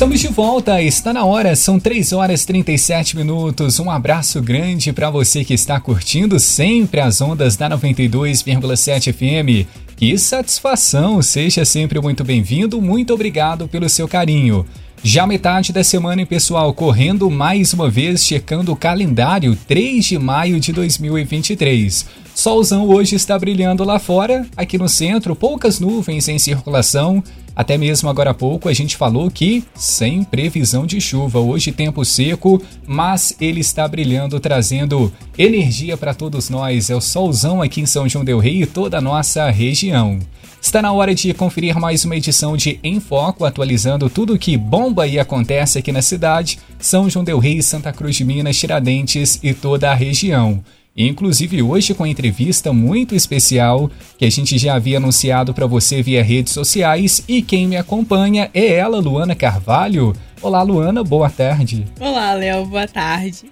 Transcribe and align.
Estamos 0.00 0.20
de 0.20 0.28
volta, 0.28 0.80
está 0.80 1.12
na 1.12 1.26
hora, 1.26 1.54
são 1.54 1.78
3 1.78 2.14
horas 2.14 2.42
e 2.42 2.46
37 2.46 3.18
minutos. 3.18 3.78
Um 3.78 3.90
abraço 3.90 4.40
grande 4.40 4.94
para 4.94 5.10
você 5.10 5.44
que 5.44 5.52
está 5.52 5.78
curtindo 5.78 6.40
sempre 6.40 7.00
as 7.00 7.20
ondas 7.20 7.54
da 7.54 7.68
92,7 7.68 9.12
FM. 9.12 9.68
Que 9.98 10.16
satisfação! 10.16 11.20
Seja 11.20 11.66
sempre 11.66 12.00
muito 12.00 12.24
bem-vindo, 12.24 12.80
muito 12.80 13.12
obrigado 13.12 13.68
pelo 13.68 13.90
seu 13.90 14.08
carinho. 14.08 14.64
Já 15.02 15.26
metade 15.26 15.70
da 15.70 15.84
semana, 15.84 16.24
pessoal, 16.24 16.72
correndo 16.72 17.30
mais 17.30 17.74
uma 17.74 17.90
vez, 17.90 18.24
checando 18.24 18.72
o 18.72 18.76
calendário 18.76 19.54
3 19.68 20.02
de 20.02 20.18
maio 20.18 20.58
de 20.58 20.72
2023. 20.72 22.06
Solzão 22.34 22.88
hoje 22.88 23.16
está 23.16 23.38
brilhando 23.38 23.84
lá 23.84 23.98
fora, 23.98 24.46
aqui 24.56 24.78
no 24.78 24.88
centro, 24.88 25.36
poucas 25.36 25.78
nuvens 25.78 26.28
em 26.28 26.38
circulação. 26.38 27.22
Até 27.54 27.76
mesmo 27.76 28.08
agora 28.08 28.30
há 28.30 28.34
pouco 28.34 28.68
a 28.68 28.72
gente 28.72 28.96
falou 28.96 29.30
que 29.30 29.64
sem 29.74 30.22
previsão 30.24 30.86
de 30.86 31.00
chuva. 31.00 31.38
Hoje 31.40 31.72
tempo 31.72 32.04
seco, 32.04 32.62
mas 32.86 33.36
ele 33.40 33.60
está 33.60 33.86
brilhando, 33.86 34.40
trazendo 34.40 35.12
energia 35.36 35.96
para 35.96 36.14
todos 36.14 36.48
nós. 36.48 36.88
É 36.88 36.96
o 36.96 37.00
solzão 37.00 37.60
aqui 37.60 37.82
em 37.82 37.86
São 37.86 38.08
João 38.08 38.24
del 38.24 38.38
Rei 38.38 38.62
e 38.62 38.66
toda 38.66 38.98
a 38.98 39.02
nossa 39.02 39.50
região. 39.50 40.18
Está 40.62 40.80
na 40.80 40.92
hora 40.92 41.14
de 41.14 41.32
conferir 41.32 41.78
mais 41.78 42.04
uma 42.04 42.16
edição 42.16 42.56
de 42.56 42.78
Em 42.82 43.00
Foco, 43.00 43.44
atualizando 43.44 44.10
tudo 44.10 44.34
o 44.34 44.38
que 44.38 44.56
bomba 44.56 45.06
e 45.06 45.18
acontece 45.18 45.78
aqui 45.78 45.90
na 45.90 46.02
cidade, 46.02 46.58
São 46.78 47.08
João 47.08 47.24
del 47.24 47.38
Rei, 47.38 47.62
Santa 47.62 47.92
Cruz 47.92 48.16
de 48.16 48.24
Minas, 48.24 48.58
Tiradentes 48.58 49.40
e 49.42 49.54
toda 49.54 49.90
a 49.90 49.94
região. 49.94 50.62
Inclusive 51.08 51.62
hoje 51.62 51.94
com 51.94 52.06
entrevista 52.06 52.72
muito 52.72 53.14
especial 53.14 53.90
que 54.18 54.24
a 54.26 54.30
gente 54.30 54.58
já 54.58 54.74
havia 54.74 54.98
anunciado 54.98 55.54
para 55.54 55.66
você 55.66 56.02
via 56.02 56.22
redes 56.22 56.52
sociais 56.52 57.24
e 57.26 57.40
quem 57.40 57.66
me 57.66 57.76
acompanha 57.76 58.50
é 58.52 58.74
ela, 58.74 58.98
Luana 58.98 59.34
Carvalho. 59.34 60.14
Olá, 60.42 60.62
Luana, 60.62 61.02
boa 61.02 61.30
tarde. 61.30 61.86
Olá, 61.98 62.34
Léo, 62.34 62.66
boa 62.66 62.86
tarde. 62.86 63.50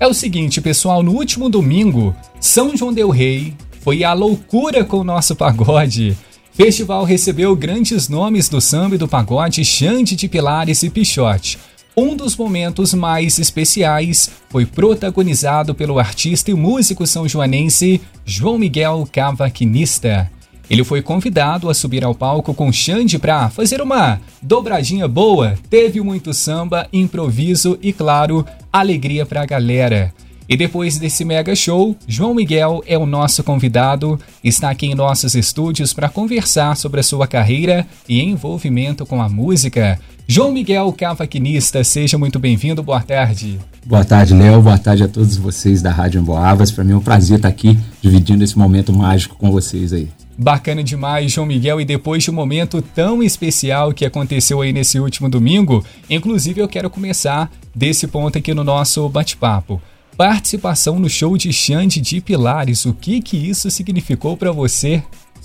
É 0.00 0.06
o 0.06 0.14
seguinte, 0.14 0.60
pessoal, 0.60 1.02
no 1.02 1.12
último 1.12 1.50
domingo, 1.50 2.16
São 2.40 2.74
João 2.74 2.92
del 2.92 3.10
Rei 3.10 3.54
foi 3.80 4.02
a 4.02 4.14
loucura 4.14 4.82
com 4.82 4.98
o 4.98 5.04
nosso 5.04 5.36
pagode. 5.36 6.16
Festival 6.52 7.04
recebeu 7.04 7.54
grandes 7.54 8.08
nomes 8.08 8.48
do 8.48 8.60
samba 8.60 8.94
e 8.94 8.98
do 8.98 9.08
pagode 9.08 9.64
Xande 9.64 10.16
de 10.16 10.28
Pilares 10.28 10.82
e 10.82 10.88
Pichote. 10.90 11.58
Um 11.94 12.16
dos 12.16 12.34
momentos 12.36 12.94
mais 12.94 13.38
especiais 13.38 14.30
foi 14.48 14.64
protagonizado 14.64 15.74
pelo 15.74 15.98
artista 15.98 16.50
e 16.50 16.54
músico 16.54 17.06
são 17.06 17.28
joanense 17.28 18.00
João 18.24 18.58
Miguel 18.58 19.06
Cavaquinista. 19.12 20.30
Ele 20.70 20.84
foi 20.84 21.02
convidado 21.02 21.68
a 21.68 21.74
subir 21.74 22.02
ao 22.02 22.14
palco 22.14 22.54
com 22.54 22.72
Xande 22.72 23.18
para 23.18 23.50
fazer 23.50 23.82
uma 23.82 24.18
dobradinha 24.40 25.06
boa, 25.06 25.54
teve 25.68 26.00
muito 26.00 26.32
samba, 26.32 26.88
improviso 26.90 27.78
e, 27.82 27.92
claro, 27.92 28.46
alegria 28.72 29.26
para 29.26 29.42
a 29.42 29.46
galera. 29.46 30.14
E 30.48 30.56
depois 30.56 30.98
desse 30.98 31.24
mega 31.24 31.54
show, 31.54 31.94
João 32.06 32.34
Miguel 32.34 32.82
é 32.86 32.96
o 32.96 33.06
nosso 33.06 33.44
convidado, 33.44 34.18
está 34.42 34.70
aqui 34.70 34.86
em 34.86 34.94
nossos 34.94 35.34
estúdios 35.34 35.92
para 35.92 36.08
conversar 36.08 36.76
sobre 36.76 37.00
a 37.00 37.02
sua 37.02 37.26
carreira 37.26 37.86
e 38.08 38.20
envolvimento 38.22 39.04
com 39.04 39.20
a 39.20 39.28
música. 39.28 40.00
João 40.34 40.50
Miguel 40.50 40.90
Cavaquinista, 40.94 41.84
seja 41.84 42.16
muito 42.16 42.38
bem-vindo, 42.38 42.82
boa 42.82 43.02
tarde. 43.02 43.60
Boa 43.84 44.02
tarde, 44.02 44.32
Léo, 44.32 44.62
boa 44.62 44.78
tarde 44.78 45.02
a 45.02 45.08
todos 45.08 45.36
vocês 45.36 45.82
da 45.82 45.90
Rádio 45.90 46.22
Emboavas. 46.22 46.70
Para 46.70 46.84
mim 46.84 46.92
é 46.92 46.96
um 46.96 47.02
prazer 47.02 47.36
estar 47.36 47.48
aqui 47.48 47.78
dividindo 48.00 48.42
esse 48.42 48.56
momento 48.56 48.94
mágico 48.94 49.36
com 49.36 49.52
vocês 49.52 49.92
aí. 49.92 50.08
Bacana 50.38 50.82
demais, 50.82 51.32
João 51.32 51.46
Miguel. 51.46 51.82
E 51.82 51.84
depois 51.84 52.22
de 52.22 52.30
um 52.30 52.34
momento 52.34 52.80
tão 52.80 53.22
especial 53.22 53.92
que 53.92 54.06
aconteceu 54.06 54.62
aí 54.62 54.72
nesse 54.72 54.98
último 54.98 55.28
domingo, 55.28 55.84
inclusive 56.08 56.62
eu 56.62 56.66
quero 56.68 56.88
começar 56.88 57.52
desse 57.74 58.06
ponto 58.06 58.38
aqui 58.38 58.54
no 58.54 58.64
nosso 58.64 59.06
bate-papo 59.10 59.82
participação 60.16 60.98
no 60.98 61.08
show 61.08 61.36
de 61.36 61.52
Xande 61.52 62.00
de 62.00 62.20
Pilares. 62.20 62.84
O 62.84 62.92
que 62.92 63.20
que 63.20 63.36
isso 63.36 63.70
significou 63.70 64.36
para 64.36 64.52
você? 64.52 65.02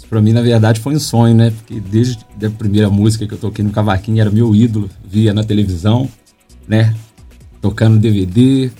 Para 0.09 0.22
mim, 0.22 0.31
na 0.31 0.41
verdade, 0.41 0.79
foi 0.79 0.95
um 0.95 1.00
sonho, 1.00 1.35
né? 1.35 1.51
Porque 1.51 1.79
desde 1.79 2.19
a 2.44 2.50
primeira 2.50 2.90
música 2.90 3.28
que 3.28 3.34
eu 3.34 3.38
toquei 3.38 3.63
no 3.63 3.72
cavaquinho 3.72 4.22
era 4.22 4.31
meu 4.31 4.56
ídolo, 4.56 4.90
via 5.06 5.34
na 5.34 5.44
televisão, 5.44 6.09
né? 6.68 6.95
Tocando 7.62 8.00
DVD. 8.00 8.72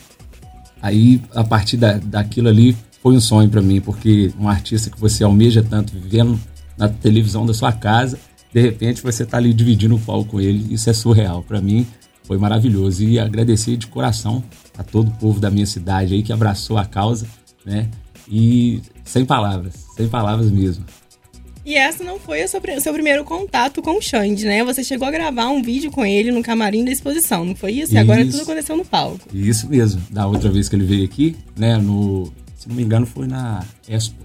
Aí, 0.82 1.22
a 1.36 1.44
partir 1.44 1.76
da, 1.76 1.98
daquilo 1.98 2.48
ali, 2.48 2.76
foi 3.02 3.16
um 3.16 3.20
sonho 3.20 3.50
para 3.50 3.62
mim, 3.62 3.82
porque 3.82 4.32
um 4.40 4.48
artista 4.48 4.90
que 4.90 5.00
você 5.00 5.24
almeja 5.24 5.62
tanto, 5.62 5.94
vivendo 5.94 6.40
na 6.78 6.88
televisão 6.88 7.46
da 7.46 7.54
sua 7.54 7.72
casa, 7.72 8.18
de 8.54 8.62
repente 8.62 9.02
você 9.02 9.26
tá 9.26 9.38
ali 9.38 9.54
dividindo 9.54 9.96
o 9.96 10.00
palco 10.00 10.32
com 10.32 10.42
ele, 10.42 10.74
isso 10.74 10.90
é 10.90 10.94
surreal. 10.94 11.44
Para 11.44 11.60
mim, 11.60 11.86
foi 12.24 12.38
maravilhoso. 12.38 13.04
E 13.04 13.20
agradecer 13.20 13.76
de 13.78 13.88
coração 13.88 14.44
a 14.78 14.84
todo 14.84 15.10
o 15.10 15.12
povo 15.12 15.40
da 15.40 15.50
minha 15.50 15.66
cidade 15.66 16.14
aí 16.14 16.24
que 16.24 16.32
abraçou 16.32 16.78
a 16.78 16.86
causa, 16.86 17.28
né? 17.66 17.90
E 18.30 18.82
sem 19.04 19.26
palavras, 19.26 19.74
sem 19.96 20.08
palavras 20.08 20.52
mesmo. 20.52 20.86
E 21.68 21.76
essa 21.76 22.02
não 22.02 22.18
foi 22.18 22.46
o 22.46 22.48
seu, 22.48 22.62
seu 22.80 22.94
primeiro 22.94 23.26
contato 23.26 23.82
com 23.82 23.98
o 23.98 24.02
Xande, 24.02 24.46
né? 24.46 24.64
Você 24.64 24.86
chegou 24.86 25.06
a 25.06 25.12
gravar 25.12 25.50
um 25.50 25.62
vídeo 25.62 25.92
com 25.92 26.06
ele 26.06 26.32
no 26.32 26.42
camarim 26.42 26.86
da 26.86 26.92
exposição, 26.92 27.44
não 27.44 27.58
foi 27.58 27.72
isso? 27.74 27.84
isso. 27.84 27.96
E 27.96 27.98
agora 27.98 28.26
tudo 28.26 28.42
aconteceu 28.44 28.78
no 28.78 28.86
palco. 28.86 29.20
Isso 29.34 29.68
mesmo. 29.68 30.02
Da 30.10 30.26
outra 30.26 30.50
vez 30.50 30.70
que 30.70 30.78
ele 30.78 30.86
veio 30.86 31.04
aqui, 31.04 31.36
né? 31.58 31.76
No, 31.76 32.32
se 32.56 32.70
não 32.70 32.76
me 32.78 32.84
engano, 32.84 33.06
foi 33.06 33.28
na 33.28 33.66
Expo. 33.86 34.16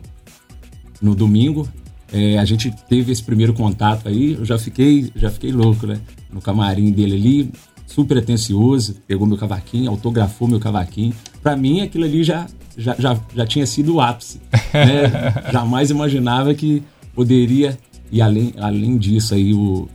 No 1.00 1.16
domingo, 1.16 1.68
é, 2.12 2.38
a 2.38 2.44
gente 2.44 2.72
teve 2.88 3.10
esse 3.10 3.24
primeiro 3.24 3.52
contato 3.54 4.08
aí. 4.08 4.34
Eu 4.34 4.44
já 4.44 4.56
fiquei, 4.56 5.10
já 5.16 5.28
fiquei 5.28 5.50
louco, 5.50 5.84
né? 5.84 5.98
No 6.32 6.40
camarim 6.40 6.92
dele 6.92 7.16
ali, 7.16 7.50
super 7.88 8.18
atencioso, 8.18 8.94
pegou 9.04 9.26
meu 9.26 9.36
cavaquinho, 9.36 9.90
autografou 9.90 10.46
meu 10.46 10.60
cavaquinho. 10.60 11.12
Para 11.42 11.56
mim, 11.56 11.80
aquilo 11.80 12.04
ali 12.04 12.22
já, 12.22 12.46
já, 12.78 12.94
já, 12.96 13.18
já 13.34 13.44
tinha 13.44 13.66
sido 13.66 13.96
o 13.96 14.00
ápice. 14.00 14.40
Né? 14.72 15.50
Jamais 15.50 15.90
imaginava 15.90 16.54
que 16.54 16.84
poderia, 17.14 17.78
e 18.10 18.20
além, 18.20 18.52
além 18.58 18.98
disso 18.98 19.34
aí, 19.34 19.54
o, 19.54 19.88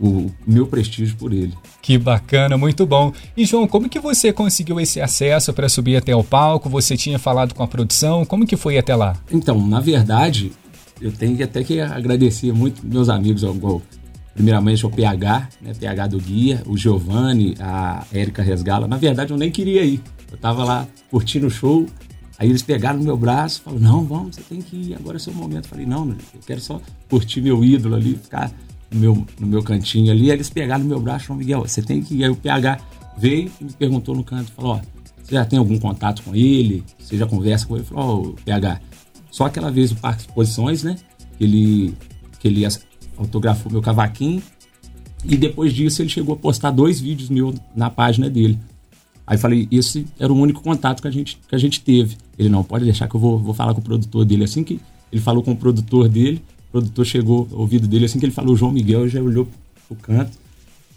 o 0.00 0.30
meu 0.46 0.66
prestígio 0.66 1.16
por 1.16 1.32
ele. 1.32 1.52
Que 1.82 1.98
bacana, 1.98 2.56
muito 2.56 2.86
bom. 2.86 3.12
E 3.36 3.44
João, 3.44 3.66
como 3.66 3.88
que 3.88 4.00
você 4.00 4.32
conseguiu 4.32 4.80
esse 4.80 5.00
acesso 5.00 5.52
para 5.52 5.68
subir 5.68 5.96
até 5.96 6.14
o 6.14 6.24
palco? 6.24 6.68
Você 6.68 6.96
tinha 6.96 7.18
falado 7.18 7.54
com 7.54 7.62
a 7.62 7.68
produção? 7.68 8.24
Como 8.24 8.46
que 8.46 8.56
foi 8.56 8.78
até 8.78 8.94
lá? 8.94 9.16
Então, 9.30 9.66
na 9.66 9.80
verdade, 9.80 10.52
eu 11.00 11.12
tenho 11.12 11.42
até 11.44 11.62
que 11.62 11.80
agradecer 11.80 12.52
muito 12.52 12.86
meus 12.86 13.08
amigos, 13.08 13.42
igual 13.42 13.82
primeiramente 14.34 14.84
o 14.84 14.90
PH, 14.90 15.48
né, 15.62 15.72
PH 15.78 16.06
do 16.08 16.18
Guia, 16.18 16.62
o 16.66 16.76
Giovanni, 16.76 17.54
a 17.60 18.04
Érica 18.12 18.42
Resgala. 18.42 18.88
Na 18.88 18.96
verdade, 18.96 19.32
eu 19.32 19.36
nem 19.36 19.50
queria 19.50 19.84
ir. 19.84 20.02
Eu 20.30 20.38
tava 20.38 20.64
lá 20.64 20.86
curtindo 21.10 21.46
o 21.46 21.50
show, 21.50 21.86
aí 22.38 22.48
eles 22.48 22.62
pegaram 22.62 22.98
no 22.98 23.04
meu 23.04 23.16
braço, 23.16 23.62
falaram, 23.62 23.82
não, 23.82 24.04
vamos, 24.04 24.36
você 24.36 24.42
tem 24.42 24.60
que 24.60 24.76
ir, 24.76 24.94
agora 24.94 25.16
é 25.16 25.20
seu 25.20 25.32
momento. 25.32 25.64
Eu 25.64 25.70
falei, 25.70 25.86
não, 25.86 26.08
eu 26.08 26.40
quero 26.46 26.60
só 26.60 26.80
curtir 27.08 27.40
meu 27.40 27.64
ídolo 27.64 27.94
ali, 27.94 28.16
ficar 28.16 28.52
no 28.90 29.00
meu, 29.00 29.26
no 29.38 29.46
meu 29.46 29.62
cantinho 29.62 30.12
ali. 30.12 30.30
Aí 30.30 30.36
eles 30.36 30.50
pegaram 30.50 30.82
no 30.82 30.88
meu 30.88 31.00
braço, 31.00 31.26
João 31.26 31.38
Miguel, 31.38 31.60
você 31.60 31.82
tem 31.82 32.02
que 32.02 32.14
ir. 32.14 32.24
Aí 32.24 32.30
o 32.30 32.36
PH 32.36 32.80
veio 33.16 33.50
e 33.60 33.64
me 33.64 33.72
perguntou 33.72 34.14
no 34.14 34.24
canto, 34.24 34.52
falou, 34.52 34.74
ó, 34.74 34.80
você 35.22 35.34
já 35.34 35.44
tem 35.44 35.58
algum 35.58 35.78
contato 35.78 36.22
com 36.22 36.34
ele? 36.34 36.84
Você 36.98 37.16
já 37.16 37.26
conversa 37.26 37.66
com 37.66 37.76
ele? 37.76 37.84
Falou, 37.84 38.04
ó, 38.04 38.28
oh, 38.28 38.32
PH, 38.44 38.80
só 39.30 39.46
aquela 39.46 39.70
vez 39.70 39.90
o 39.90 39.96
Parque 39.96 40.22
Exposições, 40.22 40.82
né, 40.82 40.96
que 41.38 41.44
ele, 41.44 41.94
que 42.38 42.48
ele 42.48 42.64
autografou 43.16 43.72
meu 43.72 43.80
cavaquinho. 43.82 44.42
E 45.24 45.36
depois 45.36 45.72
disso 45.72 46.02
ele 46.02 46.10
chegou 46.10 46.34
a 46.34 46.38
postar 46.38 46.70
dois 46.70 47.00
vídeos 47.00 47.30
meus 47.30 47.56
na 47.74 47.88
página 47.88 48.28
dele. 48.28 48.58
Aí 49.26 49.38
falei, 49.38 49.66
esse 49.70 50.06
era 50.18 50.32
o 50.32 50.36
único 50.36 50.62
contato 50.62 51.00
que 51.00 51.08
a 51.08 51.10
gente, 51.10 51.38
que 51.48 51.54
a 51.54 51.58
gente 51.58 51.80
teve. 51.80 52.16
Ele, 52.38 52.48
não, 52.48 52.62
pode 52.62 52.84
deixar 52.84 53.08
que 53.08 53.14
eu 53.14 53.20
vou, 53.20 53.38
vou 53.38 53.54
falar 53.54 53.72
com 53.72 53.80
o 53.80 53.84
produtor 53.84 54.24
dele. 54.24 54.44
Assim 54.44 54.62
que 54.62 54.80
ele 55.10 55.22
falou 55.22 55.42
com 55.42 55.52
o 55.52 55.56
produtor 55.56 56.08
dele, 56.08 56.42
o 56.68 56.72
produtor 56.72 57.06
chegou 57.06 57.48
ao 57.52 57.60
ouvido 57.60 57.86
dele, 57.86 58.04
assim 58.04 58.18
que 58.18 58.26
ele 58.26 58.32
falou 58.32 58.56
João 58.56 58.72
Miguel, 58.72 59.08
já 59.08 59.22
olhou 59.22 59.48
pro 59.88 59.96
canto 59.96 60.44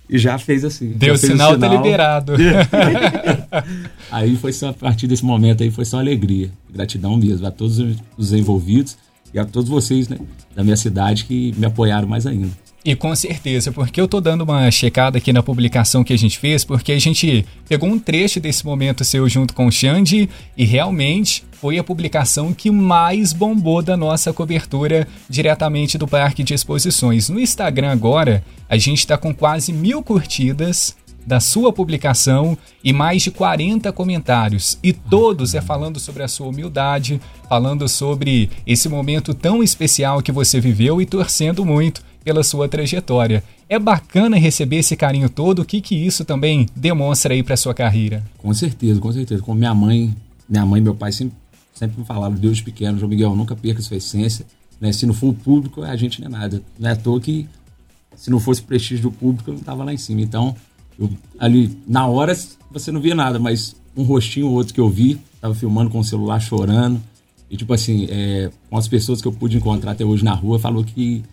e 0.09 0.17
já 0.17 0.37
fez 0.37 0.63
assim. 0.63 0.91
Deu 0.91 1.17
sinal, 1.17 1.53
sinal, 1.53 1.59
tá 1.59 1.67
liberado. 1.67 2.33
aí 4.11 4.35
foi 4.35 4.53
só, 4.53 4.69
a 4.69 4.73
partir 4.73 5.07
desse 5.07 5.23
momento 5.23 5.63
aí 5.63 5.71
foi 5.71 5.85
só 5.85 5.99
alegria, 5.99 6.49
gratidão 6.69 7.17
mesmo 7.17 7.45
a 7.45 7.51
todos 7.51 7.79
os 8.17 8.33
envolvidos 8.33 8.97
e 9.33 9.39
a 9.39 9.45
todos 9.45 9.69
vocês 9.69 10.07
né, 10.07 10.17
da 10.55 10.63
minha 10.63 10.77
cidade 10.77 11.25
que 11.25 11.53
me 11.57 11.65
apoiaram 11.65 12.07
mais 12.07 12.25
ainda. 12.25 12.49
E 12.87 12.95
com 12.95 13.13
certeza, 13.13 13.69
porque 13.69 13.99
eu 13.99 14.07
tô 14.07 14.21
dando 14.21 14.45
uma 14.45 14.71
checada 14.71 15.17
aqui 15.17 15.33
na 15.33 15.43
publicação 15.43 16.05
que 16.05 16.13
a 16.13 16.17
gente 16.17 16.39
fez, 16.39 16.63
porque 16.63 16.93
a 16.93 16.97
gente 16.97 17.45
pegou 17.67 17.89
um 17.89 17.99
trecho 17.99 18.39
desse 18.39 18.65
momento 18.65 19.03
seu 19.03 19.27
junto 19.27 19.53
com 19.53 19.65
o 19.65 19.71
Xande 19.71 20.29
e 20.55 20.63
realmente 20.63 21.43
foi 21.51 21.77
a 21.77 21.83
publicação 21.83 22.53
que 22.53 22.71
mais 22.71 23.33
bombou 23.33 23.81
da 23.81 23.97
nossa 23.97 24.31
cobertura 24.31 25.05
diretamente 25.29 25.97
do 25.97 26.07
Parque 26.07 26.45
de 26.45 26.53
Exposições. 26.53 27.27
No 27.27 27.41
Instagram 27.41 27.91
agora, 27.91 28.41
a 28.69 28.77
gente 28.77 28.99
está 28.99 29.17
com 29.17 29.35
quase 29.35 29.73
mil 29.73 30.01
curtidas 30.01 30.95
da 31.25 31.41
sua 31.41 31.73
publicação 31.73 32.57
e 32.81 32.93
mais 32.93 33.21
de 33.21 33.31
40 33.31 33.91
comentários. 33.91 34.79
E 34.81 34.93
todos 34.93 35.53
é 35.53 35.59
falando 35.59 35.99
sobre 35.99 36.23
a 36.23 36.27
sua 36.29 36.47
humildade, 36.47 37.19
falando 37.49 37.85
sobre 37.89 38.49
esse 38.65 38.87
momento 38.87 39.33
tão 39.33 39.61
especial 39.61 40.21
que 40.21 40.31
você 40.31 40.61
viveu 40.61 41.01
e 41.01 41.05
torcendo 41.05 41.65
muito 41.65 42.06
pela 42.27 42.43
sua 42.43 42.67
trajetória. 42.67 43.41
É 43.69 43.79
bacana 43.79 44.35
receber 44.35 44.79
esse 44.79 44.97
carinho 44.97 45.29
todo. 45.29 45.59
O 45.59 45.65
que 45.65 45.79
que 45.79 45.95
isso 45.95 46.25
também 46.25 46.67
demonstra 46.75 47.33
aí 47.33 47.41
para 47.41 47.55
sua 47.55 47.73
carreira? 47.73 48.21
Com 48.37 48.53
certeza, 48.53 48.99
com 48.99 49.13
certeza. 49.13 49.41
Como 49.41 49.57
minha 49.57 49.73
mãe, 49.73 50.13
minha 50.49 50.65
mãe 50.65 50.81
e 50.81 50.83
meu 50.83 50.93
pai 50.93 51.13
sempre, 51.13 51.37
sempre 51.73 51.97
me 51.97 52.05
falavam, 52.05 52.37
Deus 52.37 52.59
pequeno, 52.59 52.99
João 52.99 53.09
Miguel, 53.09 53.33
nunca 53.33 53.55
perca 53.55 53.81
sua 53.81 53.95
essência. 53.95 54.45
Né? 54.81 54.91
Se 54.91 55.05
não 55.05 55.13
for 55.13 55.29
o 55.29 55.33
público, 55.33 55.83
a 55.83 55.95
gente 55.95 56.19
não 56.19 56.27
é 56.27 56.29
nada. 56.29 56.61
Não 56.77 56.89
é 56.89 56.91
à 56.91 56.95
toa 56.97 57.21
que 57.21 57.47
se 58.13 58.29
não 58.29 58.41
fosse 58.41 58.59
o 58.59 58.65
prestígio 58.65 59.03
do 59.03 59.11
público, 59.11 59.49
eu 59.49 59.53
não 59.53 59.61
estava 59.61 59.85
lá 59.85 59.93
em 59.93 59.97
cima. 59.97 60.19
Então, 60.19 60.53
eu, 60.99 61.09
ali, 61.39 61.77
na 61.87 62.07
hora, 62.07 62.37
você 62.69 62.91
não 62.91 62.99
via 62.99 63.15
nada, 63.15 63.39
mas 63.39 63.73
um 63.95 64.03
rostinho 64.03 64.47
ou 64.47 64.53
outro 64.53 64.73
que 64.73 64.81
eu 64.81 64.89
vi, 64.89 65.17
tava 65.39 65.55
filmando 65.55 65.89
com 65.89 65.99
o 65.99 66.03
celular 66.03 66.41
chorando. 66.41 67.01
E, 67.49 67.55
tipo 67.55 67.73
assim, 67.73 68.05
é, 68.09 68.51
com 68.69 68.77
as 68.77 68.85
pessoas 68.85 69.21
que 69.21 69.29
eu 69.29 69.31
pude 69.31 69.55
encontrar 69.55 69.91
até 69.91 70.03
hoje 70.03 70.25
na 70.25 70.33
rua, 70.33 70.59
falou 70.59 70.83
que 70.83 71.23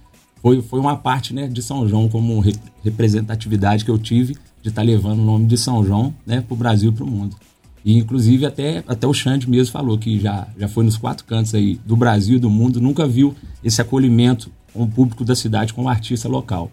foi, 0.45 0.61
foi 0.61 0.79
uma 0.79 0.95
parte 0.95 1.33
né, 1.33 1.49
de 1.49 1.63
São 1.63 1.89
João 1.89 2.07
como 2.07 2.39
re 2.39 2.55
representatividade 2.83 3.83
que 3.83 3.91
eu 3.91 3.97
tive 3.97 4.35
de 4.61 4.69
estar 4.69 4.83
tá 4.83 4.87
levando 4.87 5.21
o 5.21 5.25
nome 5.25 5.47
de 5.47 5.57
São 5.57 5.83
João 5.83 6.15
né, 6.27 6.43
para 6.43 6.53
o 6.53 6.57
Brasil 6.57 6.91
e 6.91 6.95
para 6.95 7.03
o 7.03 7.07
mundo. 7.07 7.35
E, 7.83 7.97
inclusive, 7.97 8.45
até, 8.45 8.85
até 8.87 9.07
o 9.07 9.15
Xande 9.15 9.49
mesmo 9.49 9.73
falou 9.73 9.97
que 9.97 10.21
já, 10.21 10.47
já 10.59 10.69
foi 10.69 10.85
nos 10.85 10.99
quatro 10.99 11.25
cantos 11.25 11.55
aí 11.55 11.81
do 11.87 11.97
Brasil 11.97 12.37
e 12.37 12.39
do 12.39 12.51
mundo, 12.51 12.79
nunca 12.79 13.07
viu 13.07 13.35
esse 13.65 13.81
acolhimento 13.81 14.51
com 14.75 14.83
o 14.83 14.87
público 14.87 15.25
da 15.25 15.35
cidade, 15.35 15.73
com 15.73 15.85
o 15.85 15.89
artista 15.89 16.29
local. 16.29 16.71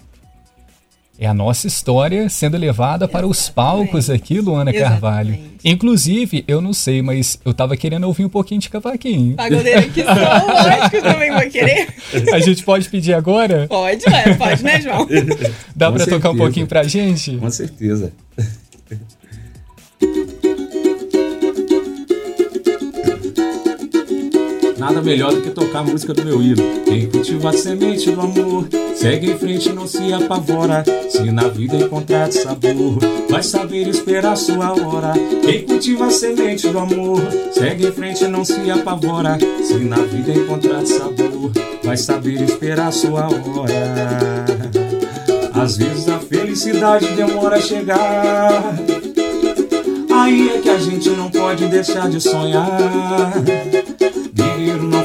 É 1.22 1.28
a 1.28 1.36
nossa 1.36 1.68
história 1.68 2.28
sendo 2.30 2.58
levada 2.58 3.08
para 3.08 3.28
os 3.28 3.48
palcos 3.48 4.10
aqui, 4.10 4.42
Luana 4.42 4.74
Carvalho. 4.74 5.38
Inclusive, 5.64 6.44
eu 6.48 6.60
não 6.60 6.74
sei, 6.74 7.04
mas 7.04 7.40
eu 7.46 7.54
tava 7.54 7.78
querendo 7.78 8.06
ouvir 8.06 8.26
um 8.26 8.30
pouquinho 8.30 8.60
de 8.60 8.68
cavaquinho. 8.72 9.36
Pagodeiro 9.36 9.88
que 9.92 10.04
sou, 10.04 10.14
lógico 10.16 10.90
que 10.90 11.00
também 11.00 11.32
vou 11.32 11.48
querer. 11.48 11.90
A 12.34 12.40
gente 12.40 12.64
pode 12.64 12.90
pedir 12.90 13.14
agora? 13.14 13.68
Pode, 13.68 14.04
é, 14.08 14.34
pode, 14.34 14.64
né, 14.64 14.82
João? 14.82 15.08
Dá 15.76 15.92
para 15.92 16.08
tocar 16.08 16.32
um 16.32 16.38
pouquinho 16.38 16.66
pra 16.66 16.82
gente? 16.82 17.38
Com 17.38 17.52
certeza. 17.52 18.12
Nada 24.82 25.00
melhor 25.00 25.32
do 25.32 25.44
que 25.44 25.52
tocar 25.52 25.82
a 25.82 25.84
música 25.84 26.12
do 26.12 26.26
meu 26.26 26.42
ídolo. 26.42 26.68
Quem 26.86 27.08
cultiva 27.08 27.52
a 27.52 27.54
semente 27.54 28.10
do 28.10 28.20
amor, 28.20 28.68
segue 28.96 29.30
em 29.30 29.38
frente 29.38 29.72
não 29.72 29.86
se 29.86 30.12
apavora. 30.12 30.84
Se 31.08 31.22
na 31.30 31.48
vida 31.50 31.78
encontrar 31.78 32.32
sabor, 32.32 32.98
vai 33.30 33.44
saber 33.44 33.88
esperar 33.88 34.36
sua 34.36 34.72
hora. 34.72 35.14
Quem 35.44 35.62
cultiva 35.68 36.08
a 36.08 36.10
semente 36.10 36.68
do 36.68 36.80
amor, 36.80 37.22
segue 37.52 37.86
em 37.86 37.92
frente 37.92 38.26
não 38.26 38.44
se 38.44 38.72
apavora. 38.72 39.38
Se 39.64 39.76
na 39.76 39.98
vida 39.98 40.32
encontrar 40.32 40.84
sabor, 40.88 41.52
vai 41.84 41.96
saber 41.96 42.42
esperar 42.42 42.92
sua 42.92 43.28
hora. 43.28 44.46
Às 45.54 45.78
vezes 45.78 46.10
a 46.10 46.18
felicidade 46.18 47.06
demora 47.10 47.58
a 47.58 47.62
chegar. 47.62 48.80
Aí 50.12 50.50
é 50.50 50.58
que 50.58 50.70
a 50.72 50.80
gente 50.80 51.12
não 51.12 51.30
pode 51.30 51.68
deixar 51.68 52.10
de 52.10 52.20
sonhar. 52.20 53.32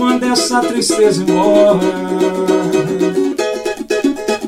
Manda 0.00 0.28
essa 0.28 0.60
tristeza 0.60 1.22
embora. 1.22 1.78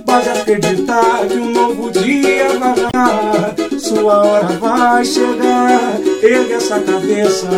Pode 0.07 0.29
acreditar 0.31 1.27
que 1.29 1.35
um 1.35 1.51
novo 1.51 1.91
dia 1.91 2.59
vai 2.59 2.75
dar. 2.91 3.55
Sua 3.79 4.25
hora 4.25 4.47
vai 4.59 5.05
chegar. 5.05 6.01
Ergue 6.23 6.55
essa 6.55 6.81
cabeça, 6.81 7.49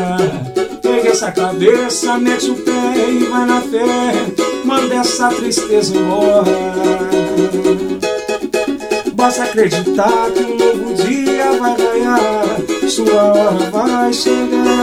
ergue 0.82 1.06
essa 1.06 1.30
cabeça, 1.30 2.18
mete 2.18 2.50
o 2.50 2.56
pé 2.56 3.10
e 3.10 3.24
vai 3.26 3.46
na 3.46 3.60
fé. 3.60 3.86
Manda 4.64 4.96
essa 4.96 5.28
tristeza 5.28 5.96
embora. 5.96 6.50
Basta 9.14 9.44
acreditar 9.44 10.32
que 10.34 10.42
um 10.42 10.56
novo 10.56 10.94
dia 10.94 11.52
vai 11.60 11.76
ganhar, 11.76 12.88
sua 12.88 13.22
hora 13.22 13.70
vai 13.70 14.12
chegar. 14.12 14.73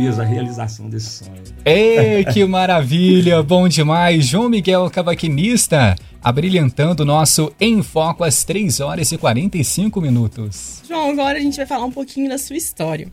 Mesmo 0.00 0.22
a 0.22 0.24
realização 0.24 0.88
desse 0.88 1.24
sonho. 1.24 1.42
Ei, 1.62 2.24
que 2.24 2.42
maravilha! 2.46 3.42
Bom 3.42 3.68
demais! 3.68 4.24
João 4.24 4.48
Miguel 4.48 4.88
Cavaquinista, 4.90 5.94
abrilhantando 6.22 7.02
o 7.02 7.06
nosso 7.06 7.52
Em 7.60 7.82
Foco 7.82 8.24
às 8.24 8.42
3 8.42 8.80
horas 8.80 9.12
e 9.12 9.18
45 9.18 10.00
minutos. 10.00 10.80
João, 10.88 11.10
agora 11.10 11.36
a 11.36 11.40
gente 11.40 11.58
vai 11.58 11.66
falar 11.66 11.84
um 11.84 11.90
pouquinho 11.90 12.30
da 12.30 12.38
sua 12.38 12.56
história. 12.56 13.08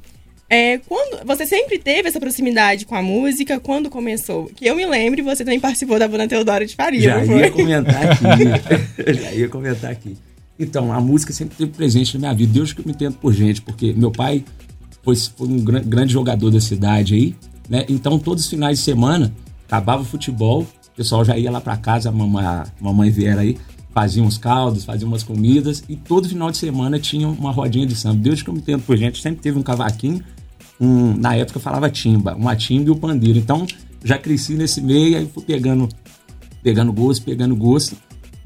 É, 0.49 0.77
quando 0.77 1.25
você 1.25 1.45
sempre 1.45 1.77
teve 1.77 2.07
essa 2.07 2.21
proximidade 2.21 2.85
com 2.85 2.95
a 2.95 3.01
música? 3.01 3.59
Quando 3.59 3.89
começou? 3.89 4.45
Que 4.55 4.65
eu 4.65 4.73
me 4.73 4.85
lembro, 4.85 5.21
você 5.25 5.43
também 5.43 5.59
participou 5.59 5.99
da 5.99 6.07
banda 6.07 6.25
Teodoro 6.25 6.65
de 6.65 6.73
Faria. 6.73 7.01
Já 7.01 7.25
ia 7.25 7.51
comentar 7.51 8.11
aqui. 8.11 9.03
já 9.13 9.31
ia 9.33 9.49
comentar 9.49 9.91
aqui. 9.91 10.17
Então, 10.57 10.93
a 10.93 11.01
música 11.01 11.33
sempre 11.33 11.57
teve 11.57 11.71
presente 11.71 12.13
na 12.13 12.19
minha 12.19 12.33
vida. 12.33 12.53
Deus 12.53 12.71
que 12.71 12.79
eu 12.79 12.85
me 12.85 12.93
entendo 12.93 13.17
por 13.17 13.33
gente, 13.33 13.61
porque 13.61 13.91
meu 13.91 14.09
pai 14.09 14.45
foi, 15.07 15.15
foi 15.15 15.47
um 15.47 15.63
grande 15.63 16.11
jogador 16.11 16.51
da 16.51 16.59
cidade 16.59 17.15
aí, 17.15 17.35
né? 17.69 17.85
Então, 17.87 18.19
todos 18.19 18.43
os 18.43 18.49
finais 18.49 18.79
de 18.79 18.83
semana, 18.83 19.31
acabava 19.65 20.01
o 20.01 20.05
futebol, 20.05 20.63
o 20.63 20.97
pessoal 20.97 21.23
já 21.23 21.37
ia 21.37 21.49
lá 21.49 21.61
para 21.61 21.77
casa, 21.77 22.09
a 22.09 22.11
mamãe, 22.11 22.43
a 22.43 22.67
mamãe 22.81 23.09
viera 23.09 23.39
aí, 23.39 23.57
fazia 23.93 24.21
uns 24.21 24.37
caldos, 24.37 24.83
fazia 24.83 25.07
umas 25.07 25.23
comidas, 25.23 25.81
e 25.87 25.95
todo 25.95 26.27
final 26.27 26.51
de 26.51 26.57
semana 26.57 26.99
tinha 26.99 27.25
uma 27.25 27.51
rodinha 27.51 27.85
de 27.85 27.95
samba. 27.95 28.17
Deus 28.21 28.41
que 28.41 28.49
eu 28.49 28.53
me 28.53 28.59
entendo 28.59 28.81
por 28.81 28.97
gente, 28.97 29.21
sempre 29.21 29.39
teve 29.39 29.57
um 29.57 29.63
cavaquinho, 29.63 30.21
um, 30.79 31.15
na 31.15 31.35
época 31.35 31.57
falava 31.57 31.89
timba, 31.89 32.35
uma 32.35 32.53
timba 32.53 32.89
e 32.89 32.91
o 32.91 32.95
pandeiro. 32.97 33.39
Então 33.39 33.65
já 34.03 34.17
cresci 34.17 34.55
nesse 34.55 34.81
meio, 34.81 35.17
aí 35.17 35.25
fui 35.33 35.43
pegando, 35.43 35.87
pegando 36.61 36.91
gosto, 36.91 37.23
pegando 37.23 37.55
gosto 37.55 37.95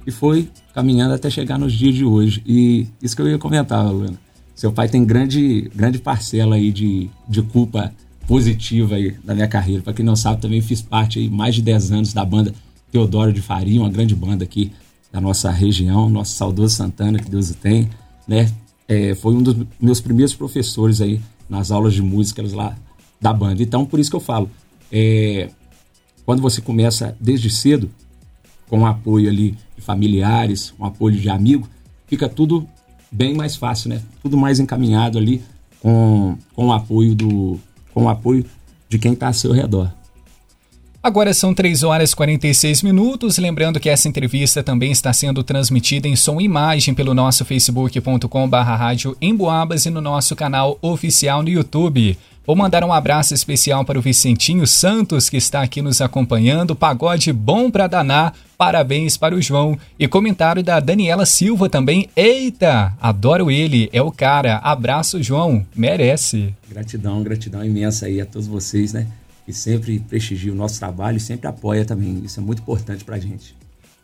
e 0.05 0.11
foi 0.11 0.47
caminhando 0.75 1.15
até 1.15 1.27
chegar 1.27 1.57
nos 1.57 1.73
dias 1.73 1.95
de 1.95 2.05
hoje. 2.05 2.43
E 2.45 2.87
isso 3.01 3.15
que 3.15 3.21
eu 3.23 3.27
ia 3.27 3.39
comentar, 3.39 3.83
Luana. 3.91 4.30
Seu 4.61 4.71
pai 4.71 4.87
tem 4.87 5.03
grande, 5.03 5.71
grande 5.75 5.97
parcela 5.97 6.55
aí 6.55 6.71
de, 6.71 7.09
de 7.27 7.41
culpa 7.41 7.91
positiva 8.27 8.93
aí 8.93 9.17
na 9.23 9.33
minha 9.33 9.47
carreira. 9.47 9.81
Para 9.81 9.91
quem 9.91 10.05
não 10.05 10.15
sabe, 10.15 10.39
também 10.39 10.61
fiz 10.61 10.83
parte 10.83 11.17
aí 11.17 11.27
mais 11.27 11.55
de 11.55 11.63
10 11.63 11.91
anos 11.91 12.13
da 12.13 12.23
banda 12.23 12.53
Teodoro 12.91 13.33
de 13.33 13.41
Faria, 13.41 13.81
uma 13.81 13.89
grande 13.89 14.13
banda 14.13 14.43
aqui 14.43 14.71
da 15.11 15.19
nossa 15.19 15.49
região, 15.49 16.07
nosso 16.07 16.35
saudoso 16.35 16.75
Santana, 16.75 17.17
que 17.17 17.27
Deus 17.27 17.49
o 17.49 17.55
tem, 17.55 17.89
né? 18.27 18.51
É, 18.87 19.15
foi 19.15 19.33
um 19.33 19.41
dos 19.41 19.55
meus 19.81 19.99
primeiros 19.99 20.35
professores 20.35 21.01
aí 21.01 21.19
nas 21.49 21.71
aulas 21.71 21.95
de 21.95 22.03
música 22.03 22.43
lá 22.53 22.77
da 23.19 23.33
banda. 23.33 23.63
Então, 23.63 23.83
por 23.83 23.99
isso 23.99 24.11
que 24.11 24.15
eu 24.15 24.21
falo, 24.21 24.47
é, 24.91 25.49
quando 26.23 26.39
você 26.39 26.61
começa 26.61 27.17
desde 27.19 27.49
cedo, 27.49 27.89
com 28.69 28.81
o 28.81 28.85
apoio 28.85 29.27
ali 29.27 29.57
de 29.75 29.81
familiares, 29.81 30.69
com 30.69 30.83
o 30.83 30.85
apoio 30.85 31.19
de 31.19 31.31
amigos, 31.31 31.67
fica 32.05 32.29
tudo 32.29 32.69
bem 33.11 33.35
mais 33.35 33.55
fácil, 33.55 33.89
né? 33.89 34.01
Tudo 34.21 34.37
mais 34.37 34.59
encaminhado 34.59 35.17
ali 35.17 35.41
com, 35.81 36.37
com 36.55 36.67
o 36.67 36.73
apoio 36.73 37.13
do 37.13 37.59
com 37.93 38.05
o 38.05 38.09
apoio 38.09 38.45
de 38.87 38.97
quem 38.97 39.13
está 39.13 39.27
ao 39.27 39.33
seu 39.33 39.51
redor. 39.51 39.91
Agora 41.03 41.33
são 41.33 41.51
3 41.51 41.81
horas 41.81 42.11
e 42.11 42.15
46 42.15 42.83
minutos. 42.83 43.39
Lembrando 43.39 43.79
que 43.79 43.89
essa 43.89 44.07
entrevista 44.07 44.61
também 44.61 44.91
está 44.91 45.11
sendo 45.11 45.43
transmitida 45.43 46.07
em 46.07 46.15
som 46.15 46.39
e 46.39 46.43
imagem 46.43 46.93
pelo 46.93 47.13
nosso 47.13 47.43
facebook.com.br 47.43 48.55
rádio 48.55 49.17
Emboabas 49.19 49.87
e 49.87 49.89
no 49.89 49.99
nosso 49.99 50.35
canal 50.35 50.77
oficial 50.79 51.41
no 51.41 51.49
YouTube. 51.49 52.17
Vou 52.45 52.55
mandar 52.55 52.83
um 52.83 52.91
abraço 52.91 53.33
especial 53.33 53.85
para 53.85 53.99
o 53.99 54.01
Vicentinho 54.01 54.65
Santos, 54.65 55.29
que 55.29 55.37
está 55.37 55.61
aqui 55.61 55.81
nos 55.81 56.01
acompanhando. 56.01 56.75
Pagode 56.75 57.31
bom 57.31 57.69
para 57.69 57.87
danar. 57.87 58.33
Parabéns 58.57 59.15
para 59.15 59.35
o 59.35 59.41
João. 59.41 59.77
E 59.99 60.07
comentário 60.07 60.63
da 60.63 60.79
Daniela 60.79 61.25
Silva 61.25 61.69
também. 61.69 62.09
Eita, 62.15 62.93
adoro 62.99 63.51
ele, 63.51 63.89
é 63.93 64.01
o 64.01 64.11
cara. 64.11 64.57
Abraço, 64.57 65.21
João. 65.21 65.65
Merece. 65.75 66.53
Gratidão, 66.69 67.21
gratidão 67.23 67.63
imensa 67.63 68.07
aí 68.07 68.19
a 68.19 68.25
todos 68.25 68.47
vocês, 68.47 68.91
né? 68.91 69.07
que 69.45 69.53
sempre 69.53 69.99
prestigia 69.99 70.51
o 70.51 70.55
nosso 70.55 70.79
trabalho 70.79 71.17
e 71.17 71.19
sempre 71.19 71.47
apoia 71.47 71.85
também. 71.85 72.21
Isso 72.23 72.39
é 72.39 72.43
muito 72.43 72.61
importante 72.61 73.03
para 73.03 73.15
a 73.15 73.19
gente. 73.19 73.55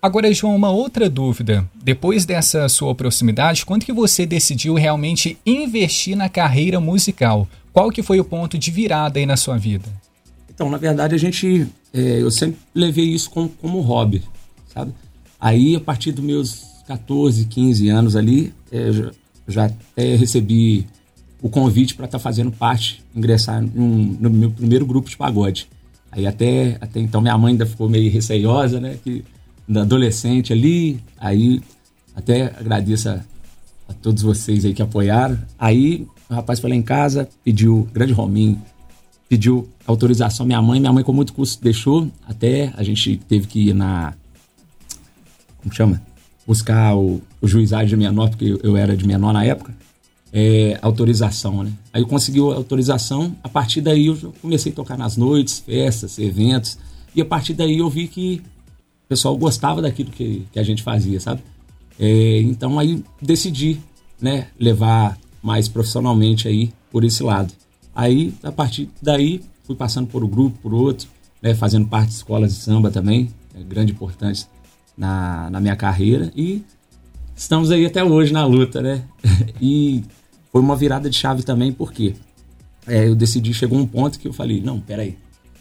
Agora, 0.01 0.31
João, 0.31 0.55
uma 0.55 0.69
outra 0.69 1.09
dúvida. 1.09 1.67
Depois 1.83 2.25
dessa 2.25 2.69
sua 2.69 2.93
proximidade, 2.93 3.65
quando 3.65 3.85
que 3.85 3.91
você 3.91 4.25
decidiu 4.25 4.75
realmente 4.75 5.37
investir 5.45 6.15
na 6.15 6.29
carreira 6.29 6.79
musical? 6.79 7.47
Qual 7.77 7.91
que 7.91 8.01
foi 8.01 8.19
o 8.19 8.25
ponto 8.25 8.57
de 8.57 8.71
virada 8.71 9.19
aí 9.19 9.25
na 9.27 9.37
sua 9.37 9.55
vida? 9.55 9.87
Então, 10.49 10.67
na 10.67 10.79
verdade, 10.79 11.13
a 11.13 11.17
gente, 11.19 11.67
é, 11.93 12.23
eu 12.23 12.31
sempre 12.31 12.57
levei 12.73 13.05
isso 13.05 13.29
como, 13.29 13.49
como 13.49 13.81
hobby, 13.81 14.23
sabe? 14.73 14.91
Aí, 15.39 15.75
a 15.75 15.79
partir 15.79 16.11
dos 16.11 16.25
meus 16.25 16.65
14, 16.87 17.45
15 17.45 17.87
anos 17.89 18.15
ali, 18.15 18.51
é, 18.71 18.91
já, 18.91 19.11
já 19.47 19.65
até 19.65 20.15
recebi 20.15 20.87
o 21.39 21.49
convite 21.49 21.93
para 21.93 22.05
estar 22.05 22.17
tá 22.17 22.23
fazendo 22.23 22.51
parte, 22.51 23.03
ingressar 23.15 23.61
num, 23.61 24.17
no 24.19 24.31
meu 24.31 24.49
primeiro 24.49 24.83
grupo 24.83 25.07
de 25.07 25.15
pagode. 25.15 25.69
Aí 26.11 26.25
até, 26.25 26.79
até 26.81 26.99
então 26.99 27.21
minha 27.21 27.37
mãe 27.37 27.51
ainda 27.51 27.67
ficou 27.67 27.87
meio 27.87 28.11
receiosa, 28.11 28.79
né? 28.79 28.97
Que 29.03 29.23
adolescente 29.69 30.51
ali, 30.51 30.99
aí 31.19 31.61
até 32.15 32.45
agradeço 32.59 33.09
a, 33.09 33.19
a, 33.87 33.93
todos 33.93 34.23
vocês 34.23 34.65
aí 34.65 34.73
que 34.73 34.81
apoiaram. 34.81 35.37
Aí 35.59 36.07
o 36.29 36.33
rapaz 36.33 36.59
foi 36.59 36.69
lá 36.69 36.75
em 36.75 36.81
casa, 36.81 37.29
pediu, 37.43 37.87
grande 37.93 38.13
Rominho, 38.13 38.61
pediu 39.29 39.67
autorização 39.85 40.45
minha 40.45 40.61
mãe, 40.61 40.79
minha 40.79 40.93
mãe 40.93 41.03
com 41.03 41.13
muito 41.13 41.33
custo 41.33 41.63
deixou, 41.63 42.09
até 42.27 42.73
a 42.75 42.83
gente 42.83 43.17
teve 43.27 43.47
que 43.47 43.69
ir 43.69 43.73
na 43.73 44.13
como 45.61 45.73
chama? 45.73 46.01
Buscar 46.45 46.95
o, 46.95 47.21
o 47.41 47.47
juizado 47.47 47.87
de 47.87 47.97
menor, 47.97 48.29
porque 48.29 48.57
eu 48.63 48.77
era 48.77 48.95
de 48.95 49.05
menor 49.05 49.33
na 49.33 49.43
época 49.43 49.73
é, 50.31 50.77
autorização, 50.81 51.63
né? 51.63 51.71
Aí 51.93 52.01
eu 52.01 52.07
consegui 52.07 52.39
autorização, 52.39 53.35
a 53.43 53.49
partir 53.49 53.81
daí 53.81 54.07
eu 54.07 54.33
comecei 54.41 54.71
a 54.71 54.75
tocar 54.75 54.97
nas 54.97 55.17
noites, 55.17 55.59
festas, 55.59 56.19
eventos, 56.19 56.77
e 57.15 57.21
a 57.21 57.25
partir 57.25 57.53
daí 57.53 57.79
eu 57.79 57.89
vi 57.89 58.07
que 58.07 58.41
o 59.05 59.07
pessoal 59.09 59.37
gostava 59.37 59.81
daquilo 59.81 60.11
que, 60.11 60.45
que 60.51 60.59
a 60.59 60.63
gente 60.63 60.83
fazia, 60.83 61.19
sabe? 61.19 61.41
É, 61.99 62.41
então 62.41 62.77
aí 62.77 63.03
decidi, 63.21 63.79
né, 64.21 64.47
levar 64.59 65.17
mais 65.47 65.69
profissionalmente 65.69 66.45
aí 66.45 66.73
por 66.91 67.05
esse 67.05 67.23
lado. 67.23 67.53
Aí, 67.95 68.33
a 68.43 68.51
partir 68.51 68.89
daí, 69.01 69.41
fui 69.63 69.75
passando 69.75 70.07
por 70.07 70.23
um 70.23 70.27
grupo, 70.27 70.59
por 70.61 70.73
outro, 70.73 71.07
né, 71.41 71.55
fazendo 71.55 71.87
parte 71.87 72.09
de 72.09 72.15
escolas 72.15 72.53
de 72.53 72.59
samba 72.59 72.91
também, 72.91 73.29
é 73.55 73.63
grande 73.63 73.93
importância 73.93 74.47
na, 74.97 75.49
na 75.49 75.61
minha 75.61 75.75
carreira, 75.75 76.31
e 76.35 76.63
estamos 77.33 77.71
aí 77.71 77.85
até 77.85 78.03
hoje 78.03 78.33
na 78.33 78.45
luta, 78.45 78.81
né? 78.81 79.03
e 79.61 80.03
foi 80.51 80.59
uma 80.59 80.75
virada 80.75 81.09
de 81.09 81.15
chave 81.15 81.43
também, 81.43 81.71
porque 81.71 82.13
é, 82.85 83.07
eu 83.07 83.15
decidi, 83.15 83.53
chegou 83.53 83.79
um 83.79 83.87
ponto 83.87 84.19
que 84.19 84.27
eu 84.27 84.33
falei, 84.33 84.61
não, 84.61 84.81
peraí, 84.81 85.17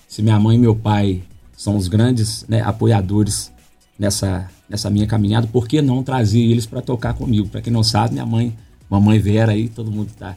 se 0.09 0.21
minha 0.21 0.39
mãe 0.41 0.57
e 0.57 0.61
meu 0.61 0.75
pai 0.75 1.23
são 1.57 1.77
os 1.77 1.87
grandes 1.87 2.45
né, 2.49 2.61
apoiadores 2.61 3.53
nessa, 3.97 4.51
nessa 4.69 4.91
minha 4.91 5.07
caminhada, 5.07 5.47
por 5.47 5.69
que 5.69 5.81
não 5.81 6.03
trazer 6.03 6.41
eles 6.41 6.67
para 6.67 6.83
tocar 6.83 7.15
comigo? 7.15 7.49
Para 7.49 7.63
quem 7.63 7.73
não 7.73 7.85
sabe, 7.85 8.15
minha 8.15 8.27
mãe, 8.27 8.53
mamãe 8.89 9.19
Vera 9.19 9.53
aí, 9.53 9.69
todo 9.69 9.91
mundo 9.91 10.11
tá, 10.19 10.37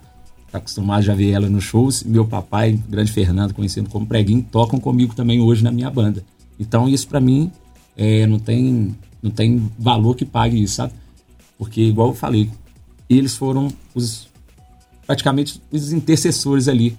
tá 0.51 0.57
acostumado 0.57 1.03
já 1.03 1.13
ver 1.13 1.31
ela 1.31 1.49
nos 1.49 1.63
shows, 1.63 2.03
meu 2.03 2.25
papai, 2.25 2.79
grande 2.89 3.11
Fernando, 3.11 3.53
conhecido 3.53 3.89
como 3.89 4.05
Preguinho, 4.05 4.45
tocam 4.51 4.79
comigo 4.79 5.13
também 5.15 5.39
hoje 5.41 5.63
na 5.63 5.71
minha 5.71 5.89
banda. 5.89 6.23
Então 6.59 6.89
isso 6.89 7.07
para 7.07 7.19
mim 7.19 7.51
é, 7.95 8.25
não 8.25 8.39
tem 8.39 8.95
não 9.21 9.31
tem 9.31 9.69
valor 9.77 10.15
que 10.15 10.25
pague 10.25 10.61
isso, 10.61 10.75
sabe? 10.75 10.93
Porque 11.57 11.81
igual 11.81 12.09
eu 12.09 12.13
falei, 12.15 12.49
eles 13.09 13.35
foram 13.35 13.69
os 13.93 14.29
praticamente 15.05 15.61
os 15.71 15.91
intercessores 15.91 16.67
ali 16.67 16.97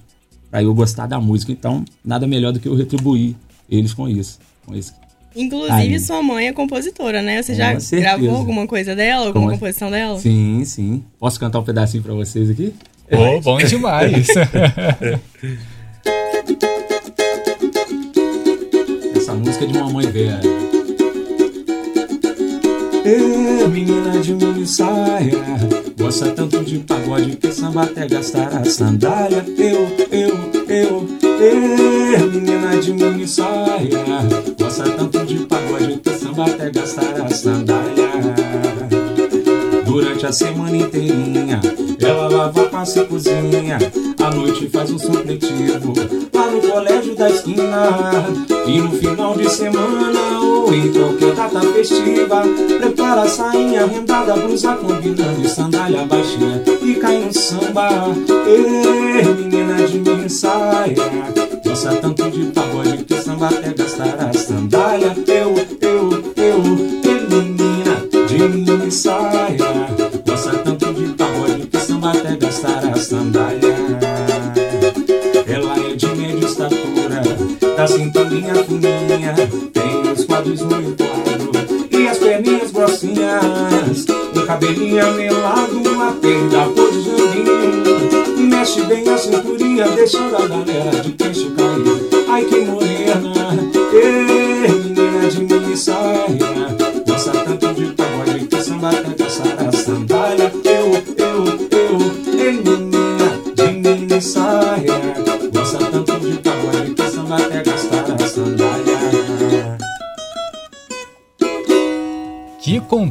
para 0.51 0.63
eu 0.63 0.75
gostar 0.75 1.07
da 1.07 1.21
música. 1.21 1.53
Então, 1.53 1.85
nada 2.05 2.27
melhor 2.27 2.53
do 2.53 2.61
que 2.61 2.69
eu 2.69 2.75
retribuir 2.75 3.37
eles 3.69 3.95
com 3.95 4.09
isso. 4.09 4.39
Com 4.67 4.75
isso. 4.75 4.93
Inclusive, 5.35 5.73
Aí. 5.73 6.01
sua 6.01 6.23
mãe 6.23 6.49
é 6.49 6.53
compositora, 6.53 7.23
né? 7.23 7.43
Você 7.43 7.55
já 7.55 7.75
gravou 7.75 8.37
alguma 8.37 8.67
coisa 8.67 8.97
dela, 8.97 9.27
alguma 9.27 9.47
com... 9.47 9.53
composição 9.53 9.91
dela? 9.91 10.19
Sim, 10.19 10.65
sim. 10.65 11.05
Posso 11.19 11.39
cantar 11.39 11.61
um 11.61 11.65
pedacinho 11.65 12.03
para 12.03 12.15
vocês 12.15 12.51
aqui? 12.51 12.75
Oh, 13.13 13.41
bom 13.41 13.59
demais! 13.59 14.27
Essa 19.17 19.35
música 19.35 19.65
é 19.65 19.69
de 19.69 19.79
mamãe 19.79 20.07
velha. 20.07 20.41
Ê, 23.05 23.67
menina 23.69 24.21
de 24.21 24.35
mini 24.35 24.67
saia 24.67 25.80
Gosta 26.01 26.31
tanto 26.31 26.65
de 26.65 26.79
pagode 26.79 27.37
que 27.37 27.53
samba 27.53 27.83
até 27.83 28.09
gastar 28.09 28.57
a 28.57 28.65
sandália. 28.65 29.45
Eu, 29.59 29.87
eu, 30.11 30.35
eu, 30.67 31.09
ê, 31.39 32.17
menina 32.25 32.81
de 32.81 32.95
mini 32.95 33.29
saia 33.29 34.01
Gosta 34.59 34.89
tanto 34.89 35.27
de 35.27 35.41
pagode 35.41 35.99
que 35.99 36.11
samba 36.11 36.47
até 36.47 36.71
gastar 36.71 37.21
a 37.21 37.29
sandália. 37.29 38.09
Durante 39.85 40.25
a 40.25 40.33
semana 40.33 40.75
inteirinha 40.75 41.61
Ela 42.01 42.29
lava, 42.29 42.65
passa 42.65 43.01
e 43.01 43.07
cozinha. 43.07 43.79
À 44.19 44.35
noite 44.35 44.69
faz 44.69 44.91
um 44.91 44.99
supletivo. 44.99 45.93
Lá 46.35 46.51
no 46.51 46.61
colégio 46.61 47.15
da 47.15 47.29
esquina. 47.31 48.27
E 48.67 48.81
no 48.81 48.91
final 48.93 49.35
de 49.35 49.49
semana 49.51 50.41
ou 50.41 50.73
em 50.73 50.93
qualquer 50.93 51.35
data 51.35 51.61
festiva 51.61 52.43
Prepara 52.79 53.23
a 53.23 53.29
sainha 53.29 53.87
rendada, 53.87 54.35
blusa 54.37 54.77
combinando 54.77 55.41
e 55.45 55.49
sandália 55.49 56.05
baixinha 56.05 56.63
E 56.83 56.95
cai 56.95 57.19
no 57.19 57.33
samba. 57.33 57.89
Ei, 58.47 59.25
menina 59.35 59.87
de 59.87 59.99
minha 59.99 60.29
saia 60.29 60.95
Gosta 61.65 61.97
tanto 61.97 62.31
de 62.31 62.45
pagode 62.53 63.05
que 63.05 63.15
samba 63.21 63.49
até 63.49 63.73
gastar 63.73 64.17
a 64.21 64.33
enquadro 80.49 81.51
E 81.91 82.09
as 82.09 82.19
perninhas 82.19 82.71
grossinhas. 82.71 84.07
Um 84.35 84.47
cabelinho 84.47 85.07
amelado, 85.07 85.77
uma 85.77 86.13
perda 86.13 86.65
cor 86.75 86.91
de 86.91 88.41
Mexe 88.43 88.83
bem 88.83 89.09
a 89.09 89.19
cinturinha, 89.19 89.89
deixando 89.89 90.37
a 90.37 90.47
galera 90.47 90.91
de 91.03 91.13
queixo 91.13 91.51
cair. 91.53 92.27
Ai 92.29 92.45
que 92.45 92.61
morena, 92.61 93.30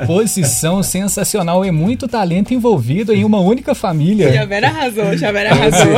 composição 0.10 0.82
sensacional. 0.84 1.64
É 1.64 1.72
muito 1.72 2.08
talento 2.08 2.54
envolvido 2.54 3.14
em 3.14 3.24
uma 3.24 3.40
única 3.40 3.76
família. 3.76 4.34
Javera 4.34 4.68
arrasou, 4.68 5.16
Javera 5.18 5.52
arrasou. 5.52 5.94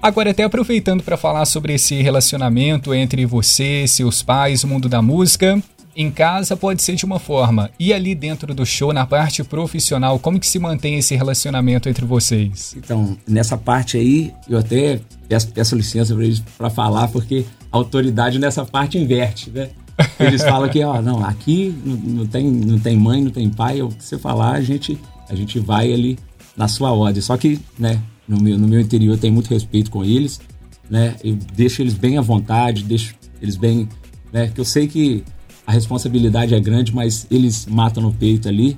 Agora, 0.00 0.30
até 0.30 0.44
aproveitando 0.44 1.02
para 1.02 1.16
falar 1.16 1.44
sobre 1.46 1.74
esse 1.74 2.00
relacionamento 2.02 2.94
entre 2.94 3.24
você, 3.24 3.86
seus 3.88 4.22
pais, 4.22 4.62
o 4.62 4.68
mundo 4.68 4.86
da 4.86 5.00
música, 5.00 5.58
em 5.96 6.10
casa 6.10 6.54
pode 6.56 6.82
ser 6.82 6.94
de 6.94 7.06
uma 7.06 7.18
forma, 7.18 7.70
e 7.78 7.90
ali 7.90 8.14
dentro 8.14 8.52
do 8.52 8.66
show, 8.66 8.92
na 8.92 9.06
parte 9.06 9.42
profissional, 9.42 10.18
como 10.18 10.38
que 10.38 10.46
se 10.46 10.58
mantém 10.58 10.98
esse 10.98 11.14
relacionamento 11.14 11.88
entre 11.88 12.04
vocês? 12.04 12.74
Então, 12.76 13.16
nessa 13.26 13.56
parte 13.56 13.96
aí, 13.96 14.30
eu 14.46 14.58
até 14.58 15.00
peço, 15.26 15.48
peço 15.48 15.74
licença 15.74 16.14
para 16.14 16.24
eles 16.24 16.42
para 16.58 16.68
falar, 16.68 17.08
porque 17.08 17.46
a 17.72 17.76
autoridade 17.78 18.38
nessa 18.38 18.64
parte 18.64 18.98
inverte, 18.98 19.50
né? 19.50 19.70
Eles 20.18 20.42
falam 20.42 20.68
que, 20.68 20.82
ó, 20.82 21.00
não, 21.00 21.24
aqui 21.24 21.74
não, 21.84 21.96
não, 21.96 22.26
tem, 22.26 22.50
não 22.50 22.78
tem 22.78 22.96
mãe, 22.96 23.22
não 23.22 23.30
tem 23.30 23.48
pai, 23.48 23.80
o 23.82 23.88
que 23.88 24.02
você 24.02 24.18
falar, 24.18 24.52
a 24.52 24.60
gente, 24.60 24.98
a 25.28 25.34
gente 25.34 25.58
vai 25.58 25.92
ali 25.92 26.18
na 26.56 26.68
sua 26.68 26.92
ordem. 26.92 27.22
Só 27.22 27.36
que, 27.36 27.60
né, 27.78 28.00
no 28.26 28.40
meu, 28.40 28.58
no 28.58 28.66
meu 28.66 28.80
interior 28.80 29.18
tem 29.18 29.30
muito 29.30 29.50
respeito 29.50 29.90
com 29.90 30.04
eles, 30.04 30.40
né? 30.88 31.16
Eu 31.22 31.36
deixo 31.54 31.82
eles 31.82 31.94
bem 31.94 32.18
à 32.18 32.20
vontade, 32.20 32.82
deixo 32.82 33.14
eles 33.40 33.56
bem, 33.56 33.88
né? 34.32 34.48
Que 34.48 34.60
eu 34.60 34.64
sei 34.64 34.86
que 34.88 35.24
a 35.66 35.72
responsabilidade 35.72 36.54
é 36.54 36.60
grande, 36.60 36.94
mas 36.94 37.26
eles 37.30 37.66
matam 37.66 38.02
no 38.02 38.12
peito 38.12 38.48
ali 38.48 38.76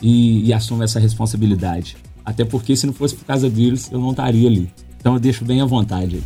e, 0.00 0.46
e 0.46 0.52
assumem 0.52 0.84
essa 0.84 1.00
responsabilidade. 1.00 1.96
Até 2.24 2.44
porque 2.44 2.76
se 2.76 2.86
não 2.86 2.92
fosse 2.92 3.14
por 3.14 3.24
causa 3.24 3.48
deles, 3.48 3.90
eu 3.90 3.98
não 3.98 4.10
estaria 4.10 4.48
ali. 4.48 4.70
Então 5.00 5.14
eu 5.14 5.20
deixo 5.20 5.44
bem 5.44 5.60
à 5.60 5.64
vontade. 5.64 6.22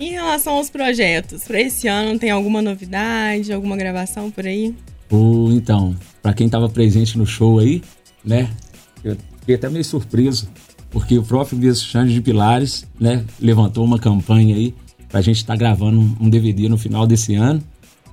Em 0.00 0.12
relação 0.12 0.54
aos 0.54 0.70
projetos, 0.70 1.42
para 1.44 1.60
esse 1.60 1.88
ano 1.88 2.18
tem 2.18 2.30
alguma 2.30 2.62
novidade, 2.62 3.52
alguma 3.52 3.76
gravação 3.76 4.30
por 4.30 4.46
aí? 4.46 4.74
Oh, 5.10 5.48
então, 5.50 5.96
para 6.22 6.32
quem 6.32 6.46
estava 6.46 6.68
presente 6.68 7.18
no 7.18 7.26
show 7.26 7.58
aí, 7.58 7.82
né? 8.24 8.48
Eu 9.02 9.16
fiquei 9.40 9.56
até 9.56 9.68
meio 9.68 9.84
surpreso, 9.84 10.48
porque 10.90 11.18
o 11.18 11.22
próprio 11.22 11.74
Xande 11.74 12.14
de 12.14 12.20
Pilares, 12.20 12.86
né, 12.98 13.24
levantou 13.40 13.84
uma 13.84 13.98
campanha 13.98 14.54
aí 14.54 14.72
para 15.08 15.18
a 15.18 15.22
gente 15.22 15.38
estar 15.38 15.54
tá 15.54 15.58
gravando 15.58 15.98
um 16.20 16.30
DVD 16.30 16.68
no 16.68 16.78
final 16.78 17.04
desse 17.04 17.34
ano, 17.34 17.62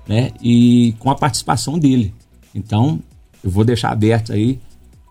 né? 0.08 0.32
E 0.42 0.96
com 0.98 1.12
a 1.12 1.16
participação 1.16 1.78
dele. 1.78 2.14
Então, 2.54 3.00
eu 3.44 3.50
vou 3.52 3.64
deixar 3.64 3.92
aberto 3.92 4.34
aí 4.34 4.60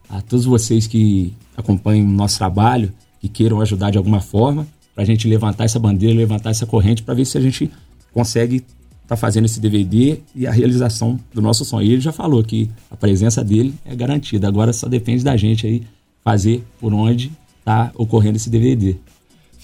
a 0.09 0.21
todos 0.21 0.45
vocês 0.45 0.87
que 0.89 1.33
acompanham 1.57 2.07
o 2.07 2.11
nosso 2.11 2.39
trabalho, 2.39 2.93
que 3.21 3.29
queiram 3.29 3.61
ajudar 3.61 3.91
de 3.91 3.99
alguma 3.99 4.21
forma, 4.21 4.67
para 4.95 5.03
a 5.03 5.07
gente 5.07 5.29
levantar 5.29 5.65
essa 5.65 5.79
bandeira, 5.79 6.15
levantar 6.15 6.51
essa 6.51 6.67
corrente, 6.67 7.03
para 7.03 7.15
ver 7.15 7.25
se 7.25 7.37
a 7.37 7.41
gente 7.41 7.71
consegue 8.13 8.65
tá 9.07 9.17
fazendo 9.17 9.45
esse 9.45 9.61
DVD 9.61 10.19
e 10.35 10.47
a 10.47 10.51
realização 10.51 11.21
do 11.33 11.43
nosso 11.43 11.65
sonho. 11.65 11.87
E 11.87 11.93
ele 11.93 12.01
já 12.01 12.13
falou 12.13 12.43
que 12.43 12.71
a 12.91 12.97
presença 12.97 13.45
dele 13.45 13.75
é 13.85 13.95
garantida. 13.95 14.49
Agora 14.49 14.73
só 14.73 14.89
depende 14.89 15.23
da 15.23 15.37
gente 15.37 15.67
aí 15.67 15.83
fazer 16.23 16.65
por 16.81 16.93
onde 16.95 17.31
tá 17.65 17.93
ocorrendo 17.95 18.37
esse 18.37 18.49
DVD. 18.49 18.97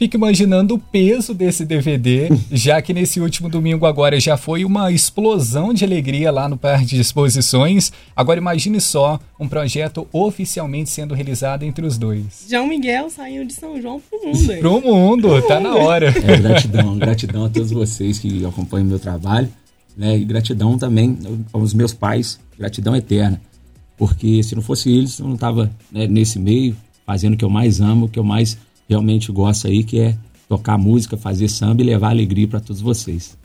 Fico 0.00 0.16
imaginando 0.16 0.76
o 0.76 0.78
peso 0.78 1.34
desse 1.34 1.62
DVD, 1.62 2.30
já 2.50 2.80
que 2.80 2.94
nesse 2.94 3.20
último 3.20 3.50
domingo 3.50 3.84
agora 3.84 4.18
já 4.18 4.34
foi 4.34 4.64
uma 4.64 4.90
explosão 4.90 5.74
de 5.74 5.84
alegria 5.84 6.30
lá 6.30 6.48
no 6.48 6.56
Parque 6.56 6.86
de 6.86 7.00
Exposições. 7.02 7.92
Agora 8.16 8.40
imagine 8.40 8.80
só 8.80 9.20
um 9.38 9.46
projeto 9.46 10.08
oficialmente 10.10 10.88
sendo 10.88 11.12
realizado 11.12 11.64
entre 11.64 11.84
os 11.84 11.98
dois. 11.98 12.46
João 12.48 12.66
Miguel 12.66 13.10
saiu 13.10 13.44
de 13.44 13.52
São 13.52 13.78
João 13.78 14.00
pro 14.00 14.26
mundo. 14.26 14.50
Hein? 14.50 14.60
pro 14.60 14.80
mundo, 14.80 15.28
pro 15.28 15.42
tá 15.42 15.60
mundo. 15.60 15.68
na 15.68 15.76
hora. 15.76 16.06
É, 16.06 16.36
gratidão, 16.38 16.96
gratidão 16.96 17.44
a 17.44 17.50
todos 17.50 17.70
vocês 17.70 18.18
que 18.18 18.42
acompanham 18.46 18.86
meu 18.86 18.98
trabalho, 18.98 19.50
né? 19.94 20.16
E 20.16 20.24
gratidão 20.24 20.78
também 20.78 21.18
aos 21.52 21.74
meus 21.74 21.92
pais, 21.92 22.40
gratidão 22.58 22.96
eterna. 22.96 23.38
Porque 23.98 24.42
se 24.42 24.54
não 24.54 24.62
fosse 24.62 24.90
eles, 24.90 25.18
eu 25.18 25.28
não 25.28 25.36
tava 25.36 25.70
né, 25.92 26.06
nesse 26.06 26.38
meio, 26.38 26.74
fazendo 27.04 27.34
o 27.34 27.36
que 27.36 27.44
eu 27.44 27.50
mais 27.50 27.82
amo, 27.82 28.06
o 28.06 28.08
que 28.08 28.18
eu 28.18 28.24
mais 28.24 28.56
realmente 28.90 29.30
gosto 29.30 29.68
aí, 29.68 29.84
que 29.84 30.00
é 30.00 30.16
tocar 30.48 30.76
música, 30.76 31.16
fazer 31.16 31.48
samba 31.48 31.80
e 31.80 31.84
levar 31.84 32.10
alegria 32.10 32.48
para 32.48 32.58
todos 32.58 32.82
vocês. 32.82 33.38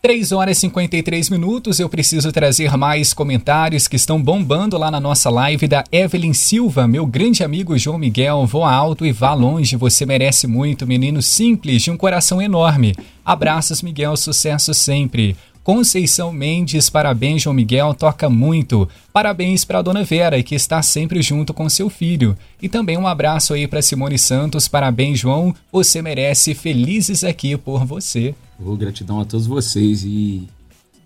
3 0.00 0.30
horas 0.30 0.56
e 0.56 0.60
53 0.60 1.28
minutos. 1.30 1.80
Eu 1.80 1.88
preciso 1.88 2.30
trazer 2.30 2.76
mais 2.76 3.12
comentários 3.12 3.88
que 3.88 3.96
estão 3.96 4.22
bombando 4.22 4.78
lá 4.78 4.92
na 4.92 5.00
nossa 5.00 5.28
live 5.28 5.66
da 5.66 5.82
Evelyn 5.90 6.32
Silva, 6.32 6.86
meu 6.86 7.04
grande 7.04 7.42
amigo 7.42 7.76
João 7.76 7.98
Miguel. 7.98 8.46
Voa 8.46 8.72
alto 8.72 9.04
e 9.04 9.10
vá 9.10 9.34
longe, 9.34 9.74
você 9.74 10.06
merece 10.06 10.46
muito, 10.46 10.86
menino 10.86 11.20
simples, 11.20 11.82
de 11.82 11.90
um 11.90 11.96
coração 11.96 12.40
enorme. 12.40 12.94
Abraços, 13.24 13.82
Miguel, 13.82 14.16
sucesso 14.16 14.72
sempre. 14.72 15.36
Conceição 15.68 16.32
Mendes, 16.32 16.88
parabéns, 16.88 17.42
João 17.42 17.52
Miguel, 17.52 17.92
toca 17.92 18.30
muito. 18.30 18.88
Parabéns 19.12 19.66
para 19.66 19.82
dona 19.82 20.02
Vera, 20.02 20.42
que 20.42 20.54
está 20.54 20.80
sempre 20.80 21.20
junto 21.20 21.52
com 21.52 21.68
seu 21.68 21.90
filho. 21.90 22.34
E 22.62 22.70
também 22.70 22.96
um 22.96 23.06
abraço 23.06 23.52
aí 23.52 23.68
para 23.68 23.82
Simone 23.82 24.18
Santos, 24.18 24.66
parabéns, 24.66 25.18
João, 25.18 25.54
você 25.70 26.00
merece 26.00 26.54
felizes 26.54 27.22
aqui 27.22 27.54
por 27.54 27.84
você. 27.84 28.34
Oh, 28.58 28.74
gratidão 28.76 29.20
a 29.20 29.26
todos 29.26 29.46
vocês 29.46 30.04
e 30.04 30.48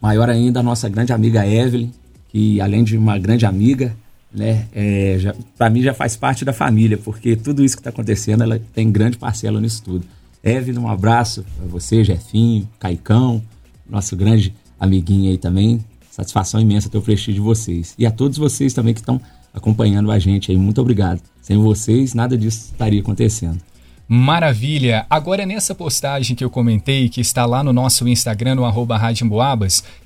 maior 0.01 0.31
ainda 0.31 0.61
a 0.61 0.63
nossa 0.63 0.89
grande 0.89 1.13
amiga 1.13 1.45
Evelyn, 1.45 1.91
que 2.29 2.61
além 2.61 2.85
de 2.85 2.97
uma 2.97 3.19
grande 3.19 3.45
amiga, 3.45 3.97
né, 4.33 4.69
é, 4.73 5.35
para 5.59 5.71
mim 5.71 5.83
já 5.83 5.93
faz 5.93 6.15
parte 6.15 6.45
da 6.45 6.53
família, 6.53 6.97
porque 6.97 7.35
tudo 7.35 7.65
isso 7.65 7.75
que 7.75 7.81
está 7.81 7.91
acontecendo, 7.91 8.45
ela 8.45 8.63
tem 8.73 8.93
grande 8.93 9.19
parcela 9.19 9.61
nisso 9.61 9.83
tudo. 9.83 10.05
Evelyn, 10.41 10.79
um 10.79 10.89
abraço 10.89 11.45
a 11.61 11.67
você, 11.67 12.05
Jefinho, 12.05 12.69
Caicão, 12.79 13.43
nosso 13.89 14.17
grande 14.17 14.55
amiguinho 14.79 15.31
aí 15.31 15.39
também. 15.39 15.85
Satisfação 16.11 16.61
imensa 16.61 16.91
ter 16.91 16.99
o 16.99 17.03
prestígio 17.03 17.35
de 17.35 17.41
vocês. 17.41 17.95
E 17.99 18.05
a 18.05 18.11
todos 18.11 18.37
vocês 18.37 18.75
também 18.75 18.93
que 18.93 19.01
estão 19.01 19.21
acompanhando 19.53 20.11
a 20.11 20.19
gente 20.19 20.51
aí. 20.51 20.57
Muito 20.57 20.81
obrigado. 20.81 21.21
Sem 21.41 21.57
vocês, 21.59 22.15
nada 22.15 22.37
disso 22.37 22.71
estaria 22.73 23.01
acontecendo. 23.01 23.59
Maravilha! 24.09 25.07
Agora 25.09 25.47
nessa 25.47 25.75
postagem 25.75 26.37
que 26.37 26.45
eu 26.45 26.51
comentei, 26.51 27.09
que 27.09 27.21
está 27.21 27.47
lá 27.47 27.65
no 27.65 27.73
nosso 27.73 28.07
Instagram, 28.07 28.57
no 28.57 28.65
arroba 28.65 29.01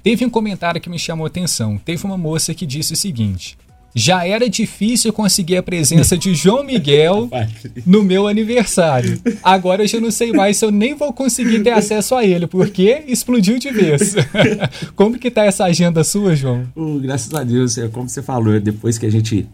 teve 0.02 0.24
um 0.24 0.30
comentário 0.30 0.80
que 0.80 0.88
me 0.88 0.98
chamou 0.98 1.26
atenção. 1.26 1.76
Teve 1.76 2.04
uma 2.04 2.16
moça 2.16 2.54
que 2.54 2.64
disse 2.64 2.92
o 2.92 2.96
seguinte: 2.96 3.58
já 3.98 4.26
era 4.26 4.46
difícil 4.46 5.10
conseguir 5.10 5.56
a 5.56 5.62
presença 5.62 6.18
de 6.18 6.34
João 6.34 6.62
Miguel 6.62 7.30
no 7.86 8.02
meu 8.02 8.28
aniversário. 8.28 9.18
Agora 9.42 9.84
eu 9.84 9.88
já 9.88 9.98
não 9.98 10.10
sei 10.10 10.32
mais 10.32 10.58
se 10.58 10.66
eu 10.66 10.70
nem 10.70 10.94
vou 10.94 11.14
conseguir 11.14 11.62
ter 11.62 11.70
acesso 11.70 12.14
a 12.14 12.22
ele, 12.22 12.46
porque 12.46 13.04
explodiu 13.08 13.58
de 13.58 13.70
vez. 13.70 14.14
como 14.94 15.18
que 15.18 15.30
tá 15.30 15.46
essa 15.46 15.64
agenda 15.64 16.04
sua, 16.04 16.36
João? 16.36 16.68
Uh, 16.76 17.00
graças 17.00 17.32
a 17.32 17.42
Deus, 17.42 17.78
é 17.78 17.88
como 17.88 18.06
você 18.06 18.22
falou, 18.22 18.60
depois 18.60 18.98
que 18.98 19.06
a 19.06 19.10
gente 19.10 19.48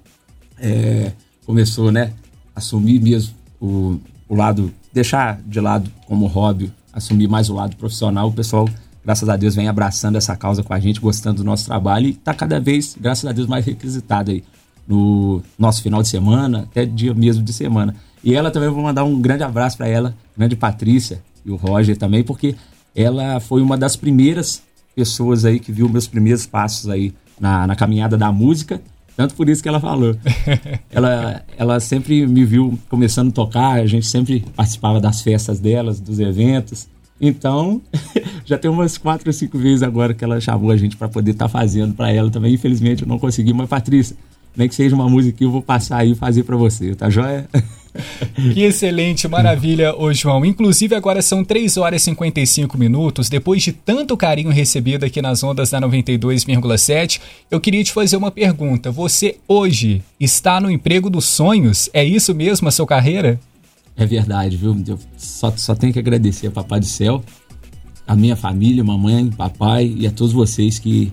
é, 0.59 1.13
começou, 1.47 1.93
né, 1.93 2.13
assumir 2.53 3.01
mesmo 3.01 3.33
o, 3.61 4.01
o 4.29 4.35
lado, 4.35 4.75
deixar 4.93 5.41
de 5.47 5.61
lado 5.61 5.89
como 6.09 6.27
hobby, 6.27 6.73
assumir 6.93 7.29
mais 7.29 7.49
o 7.49 7.55
lado 7.55 7.77
profissional, 7.77 8.27
o 8.27 8.33
pessoal 8.33 8.69
graças 9.05 9.29
a 9.29 9.37
Deus, 9.37 9.55
vem 9.55 9.69
abraçando 9.69 10.17
essa 10.17 10.37
causa 10.37 10.63
com 10.63 10.73
a 10.73 10.81
gente, 10.81 11.01
gostando 11.01 11.39
do 11.39 11.45
nosso 11.45 11.67
trabalho 11.67 12.07
e 12.07 12.11
está 12.11 12.33
cada 12.35 12.61
vez, 12.61 12.97
graças 13.01 13.25
a 13.25 13.33
Deus, 13.33 13.47
mais 13.47 13.65
requisitado 13.65 14.31
aí 14.31 14.45
no 14.87 15.43
nosso 15.59 15.83
final 15.83 16.03
de 16.03 16.09
semana, 16.09 16.63
até 16.71 16.85
dia 16.85 17.15
mesmo 17.15 17.43
de 17.43 17.53
semana. 17.53 17.95
E 18.23 18.35
ela 18.35 18.51
também, 18.51 18.69
vou 18.69 18.83
mandar 18.83 19.05
um 19.05 19.21
grande 19.21 19.43
abraço 19.43 19.77
para 19.77 19.89
ela, 19.89 20.15
grande 20.37 20.57
Patrícia 20.57 21.23
e 21.45 21.51
o 21.51 21.57
Roger 21.57 21.97
também, 21.97 22.23
porque 22.23 22.55
ela 22.95 23.41
foi 23.41 23.63
uma 23.63 23.77
das 23.77 23.97
primeiras 23.97 24.63
pessoas 24.95 25.45
aí 25.45 25.59
que 25.59 25.73
viu 25.73 25.89
meus 25.89 26.07
primeiros 26.07 26.47
passos 26.47 26.89
aí 26.89 27.13
na, 27.41 27.67
na 27.67 27.75
caminhada 27.75 28.17
da 28.17 28.31
música. 28.31 28.81
Tanto 29.17 29.35
por 29.35 29.49
isso 29.49 29.63
que 29.63 29.69
ela 29.69 29.81
falou. 29.81 30.17
ela, 30.91 31.43
ela 31.57 31.81
sempre 31.81 32.27
me 32.27 32.45
viu 32.45 32.79
começando 32.89 33.29
a 33.29 33.33
tocar, 33.33 33.81
a 33.81 33.87
gente 33.87 34.07
sempre 34.07 34.45
participava 34.55 35.01
das 35.01 35.21
festas 35.21 35.59
delas, 35.61 36.01
dos 36.01 36.19
eventos. 36.19 36.89
Então, 37.25 37.81
já 38.45 38.59
tem 38.59 38.69
umas 38.69 38.99
quatro 38.99 39.29
ou 39.29 39.33
cinco 39.33 39.57
vezes 39.57 39.85
agora 39.85 40.13
que 40.13 40.25
ela 40.25 40.41
chamou 40.41 40.73
a 40.73 40.77
gente 40.77 40.97
para 40.97 41.09
poder 41.09 41.31
estar 41.31 41.45
tá 41.45 41.49
fazendo 41.49 41.95
para 41.95 42.13
ela 42.13 42.29
também. 42.29 42.53
Infelizmente 42.53 43.03
eu 43.03 43.09
não 43.09 43.19
consegui, 43.19 43.53
mas 43.53 43.69
Patrícia, 43.69 44.17
nem 44.57 44.69
que 44.69 44.75
seja 44.75 44.95
uma 44.97 45.09
música 45.09 45.39
que 45.39 45.45
eu 45.45 45.51
vou 45.51 45.63
passar 45.63 45.99
aí 45.99 46.11
e 46.11 46.15
fazer 46.17 46.43
para 46.43 46.57
você, 46.57 46.97
tá 46.97 47.09
joia? 47.09 47.49
Que 48.55 48.63
excelente, 48.63 49.29
maravilha, 49.29 49.95
ô 49.95 50.13
João. 50.15 50.47
Inclusive, 50.47 50.95
agora 50.95 51.21
são 51.21 51.45
3 51.45 51.77
horas 51.77 52.01
e 52.01 52.05
55 52.07 52.79
minutos. 52.79 53.29
Depois 53.29 53.63
de 53.63 53.71
tanto 53.71 54.17
carinho 54.17 54.49
recebido 54.51 55.05
aqui 55.05 55.21
nas 55.21 55.43
ondas 55.43 55.71
da 55.71 55.79
92,7, 55.79 57.21
eu 57.51 57.61
queria 57.61 57.85
te 57.85 57.93
fazer 57.93 58.17
uma 58.17 58.31
pergunta. 58.31 58.91
Você 58.91 59.37
hoje 59.47 60.03
está 60.19 60.59
no 60.59 60.71
emprego 60.71 61.11
dos 61.11 61.27
sonhos? 61.27 61.91
É 61.93 62.03
isso 62.03 62.35
mesmo 62.35 62.67
a 62.67 62.71
sua 62.71 62.87
carreira? 62.87 63.39
É 63.97 64.07
verdade, 64.07 64.57
viu? 64.57 64.77
Eu 64.87 64.99
só, 65.17 65.51
só 65.57 65.75
tenho 65.75 65.93
que 65.93 65.99
agradecer 65.99 66.47
a 66.47 66.51
Papai 66.51 66.81
do 66.81 66.87
Céu, 66.87 67.23
a 68.07 68.17
minha 68.17 68.37
família, 68.37 68.83
mamãe, 68.83 69.31
papai 69.31 69.95
e 69.97 70.07
a 70.07 70.11
todos 70.11 70.33
vocês 70.33 70.79
que, 70.79 71.13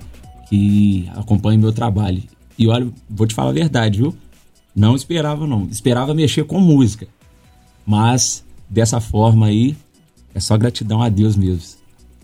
que 0.49 1.09
acompanham 1.15 1.61
meu 1.61 1.71
trabalho. 1.71 2.23
E 2.57 2.67
olha, 2.67 2.91
vou 3.09 3.27
te 3.27 3.33
falar 3.33 3.51
a 3.51 3.53
verdade, 3.53 3.99
viu? 3.99 4.15
Não 4.75 4.95
esperava, 4.95 5.45
não. 5.45 5.65
Esperava 5.65 6.13
mexer 6.13 6.43
com 6.45 6.59
música. 6.59 7.07
Mas 7.85 8.43
dessa 8.69 8.99
forma 8.99 9.47
aí, 9.47 9.75
é 10.33 10.39
só 10.39 10.57
gratidão 10.57 11.01
a 11.01 11.09
Deus 11.09 11.35
mesmo. 11.35 11.79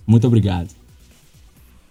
Muito 0.05 0.27
obrigado. 0.27 0.69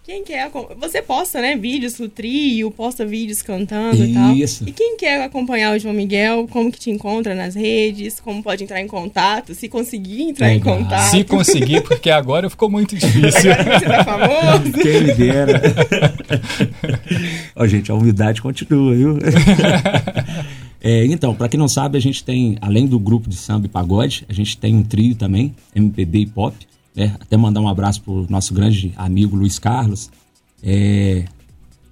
Quem 0.05 0.23
quer. 0.23 0.51
Você 0.79 1.01
posta, 1.01 1.41
né? 1.41 1.55
Vídeos 1.55 1.93
do 1.93 2.07
trio, 2.07 2.69
posta 2.69 3.03
vídeos 3.03 3.41
cantando 3.41 3.95
Isso. 3.95 4.03
e 4.03 4.13
tal. 4.13 4.35
Isso. 4.35 4.69
E 4.69 4.71
quem 4.71 4.97
quer 4.97 5.23
acompanhar 5.23 5.75
o 5.75 5.79
João 5.79 5.95
Miguel, 5.95 6.47
como 6.47 6.71
que 6.71 6.77
te 6.79 6.91
encontra 6.91 7.33
nas 7.33 7.55
redes? 7.55 8.19
Como 8.19 8.43
pode 8.43 8.63
entrar 8.63 8.79
em 8.79 8.87
contato? 8.87 9.55
Se 9.55 9.67
conseguir 9.67 10.21
entrar 10.21 10.53
em 10.53 10.59
contato. 10.59 11.09
Se 11.09 11.23
conseguir, 11.23 11.81
porque 11.81 12.11
agora 12.11 12.47
ficou 12.51 12.69
muito 12.69 12.93
difícil. 12.95 13.51
agora 13.51 13.79
você 13.79 13.85
tá 13.85 14.03
famoso. 14.03 14.73
Quem 14.73 15.01
me 15.01 15.13
dera. 15.15 15.61
Ó, 17.55 17.63
oh, 17.63 17.67
gente, 17.67 17.89
a 17.89 17.95
humildade 17.95 18.43
continua, 18.43 18.93
viu? 18.93 19.17
É, 20.87 21.03
então, 21.07 21.33
para 21.33 21.49
quem 21.49 21.59
não 21.59 21.67
sabe, 21.67 21.97
a 21.97 21.99
gente 21.99 22.23
tem, 22.23 22.59
além 22.61 22.85
do 22.85 22.99
grupo 22.99 23.27
de 23.27 23.35
samba 23.35 23.65
e 23.65 23.69
pagode, 23.69 24.23
a 24.29 24.33
gente 24.33 24.55
tem 24.55 24.75
um 24.75 24.83
trio 24.83 25.15
também, 25.15 25.55
MPB 25.73 26.19
e 26.19 26.25
pop. 26.27 26.55
É, 26.95 27.05
até 27.19 27.35
mandar 27.35 27.59
um 27.59 27.67
abraço 27.67 28.01
pro 28.01 28.25
nosso 28.29 28.53
grande 28.53 28.93
amigo 28.95 29.35
Luiz 29.35 29.59
Carlos, 29.59 30.09
é, 30.63 31.25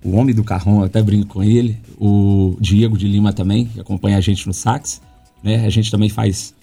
o 0.04 0.16
homem 0.16 0.36
do 0.36 0.44
carrão, 0.44 0.84
até 0.84 1.02
brinco 1.02 1.28
com 1.28 1.44
ele, 1.44 1.78
o 1.98 2.58
Diego 2.60 2.98
de 2.98 3.08
Lima 3.08 3.32
também, 3.32 3.66
que 3.66 3.80
acompanha 3.80 4.18
a 4.18 4.22
gente 4.22 4.46
no 4.48 4.54
sax. 4.54 5.02
Né? 5.42 5.66
A 5.66 5.70
gente 5.70 5.90
também 5.90 6.10
faz 6.10 6.54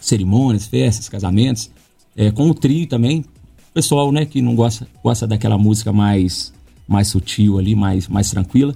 cerimônias, 0.00 0.66
festas, 0.66 1.08
casamentos, 1.08 1.70
é, 2.16 2.30
com 2.30 2.48
o 2.48 2.54
trio 2.54 2.86
também. 2.86 3.24
Pessoal 3.72 4.10
né, 4.12 4.24
que 4.26 4.42
não 4.42 4.54
gosta, 4.54 4.86
gosta 5.02 5.26
daquela 5.26 5.56
música 5.56 5.92
mais, 5.92 6.52
mais 6.86 7.08
sutil 7.08 7.58
ali, 7.58 7.74
mais, 7.74 8.08
mais 8.08 8.30
tranquila. 8.30 8.74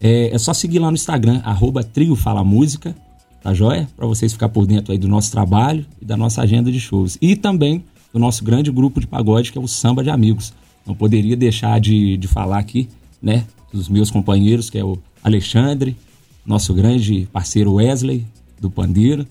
É, 0.00 0.34
é 0.34 0.38
só 0.38 0.52
seguir 0.52 0.78
lá 0.78 0.88
no 0.88 0.94
Instagram, 0.94 1.40
arroba 1.44 1.82
Trio 1.82 2.14
Fala 2.14 2.44
Música, 2.44 2.94
tá 3.42 3.54
joia? 3.54 3.88
Para 3.96 4.06
vocês 4.06 4.32
ficar 4.32 4.48
por 4.48 4.66
dentro 4.66 4.92
aí 4.92 4.98
do 4.98 5.08
nosso 5.08 5.30
trabalho 5.30 5.86
e 6.00 6.04
da 6.04 6.16
nossa 6.16 6.42
agenda 6.42 6.70
de 6.70 6.80
shows. 6.80 7.16
E 7.20 7.34
também 7.34 7.84
do 8.12 8.18
nosso 8.18 8.44
grande 8.44 8.70
grupo 8.70 9.00
de 9.00 9.06
pagode, 9.06 9.50
que 9.50 9.58
é 9.58 9.60
o 9.60 9.66
Samba 9.66 10.02
de 10.02 10.10
Amigos. 10.10 10.52
Não 10.86 10.94
poderia 10.94 11.36
deixar 11.36 11.80
de, 11.80 12.16
de 12.16 12.28
falar 12.28 12.58
aqui, 12.58 12.88
né, 13.20 13.46
dos 13.72 13.88
meus 13.88 14.10
companheiros, 14.10 14.68
que 14.68 14.78
é 14.78 14.84
o 14.84 14.98
Alexandre, 15.22 15.96
nosso 16.44 16.74
grande 16.74 17.28
parceiro 17.32 17.74
Wesley, 17.74 18.26
do 18.60 18.70
Pandeiro, 18.70 19.26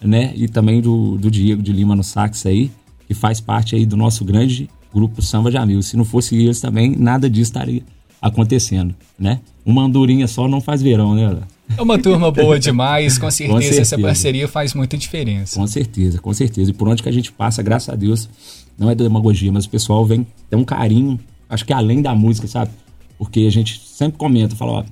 né, 0.00 0.32
e 0.34 0.48
também 0.48 0.80
do, 0.80 1.16
do 1.18 1.30
Diego 1.30 1.62
de 1.62 1.72
Lima 1.72 1.94
no 1.94 2.02
sax 2.02 2.46
aí, 2.46 2.70
que 3.06 3.14
faz 3.14 3.40
parte 3.40 3.74
aí 3.74 3.84
do 3.84 3.96
nosso 3.96 4.24
grande 4.24 4.68
grupo 4.92 5.20
Samba 5.22 5.50
de 5.50 5.56
Amigos. 5.56 5.86
Se 5.86 5.96
não 5.96 6.04
fosse 6.04 6.36
eles 6.36 6.60
também, 6.60 6.96
nada 6.96 7.28
disso 7.28 7.50
estaria 7.50 7.82
acontecendo, 8.20 8.94
né? 9.18 9.40
Uma 9.64 9.82
andorinha 9.82 10.28
só 10.28 10.46
não 10.46 10.60
faz 10.60 10.80
verão, 10.80 11.14
né? 11.14 11.38
É 11.76 11.80
uma 11.80 11.98
turma 11.98 12.30
boa 12.30 12.58
demais, 12.58 13.16
com 13.18 13.30
certeza, 13.30 13.54
com 13.54 13.62
certeza, 13.62 13.82
essa 13.82 13.98
parceria 13.98 14.46
faz 14.48 14.74
muita 14.74 14.96
diferença. 14.96 15.58
Com 15.58 15.66
certeza, 15.66 16.18
com 16.18 16.32
certeza. 16.32 16.70
E 16.70 16.74
por 16.74 16.88
onde 16.88 17.02
que 17.02 17.08
a 17.08 17.12
gente 17.12 17.32
passa, 17.32 17.62
graças 17.62 17.88
a 17.88 17.96
Deus, 17.96 18.28
não 18.78 18.90
é 18.90 18.94
demagogia, 18.94 19.50
mas 19.50 19.64
o 19.64 19.70
pessoal 19.70 20.04
vem, 20.04 20.26
tem 20.50 20.58
um 20.58 20.64
carinho, 20.64 21.18
acho 21.48 21.64
que 21.64 21.72
além 21.72 22.02
da 22.02 22.14
música, 22.14 22.46
sabe? 22.46 22.70
Porque 23.16 23.40
a 23.40 23.50
gente 23.50 23.80
sempre 23.86 24.18
comenta, 24.18 24.54
fala, 24.54 24.72
ó, 24.72 24.84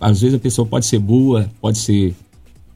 às 0.00 0.20
vezes 0.20 0.36
a 0.36 0.38
pessoa 0.38 0.66
pode 0.66 0.84
ser 0.84 0.98
boa, 0.98 1.48
pode 1.60 1.78
ser 1.78 2.14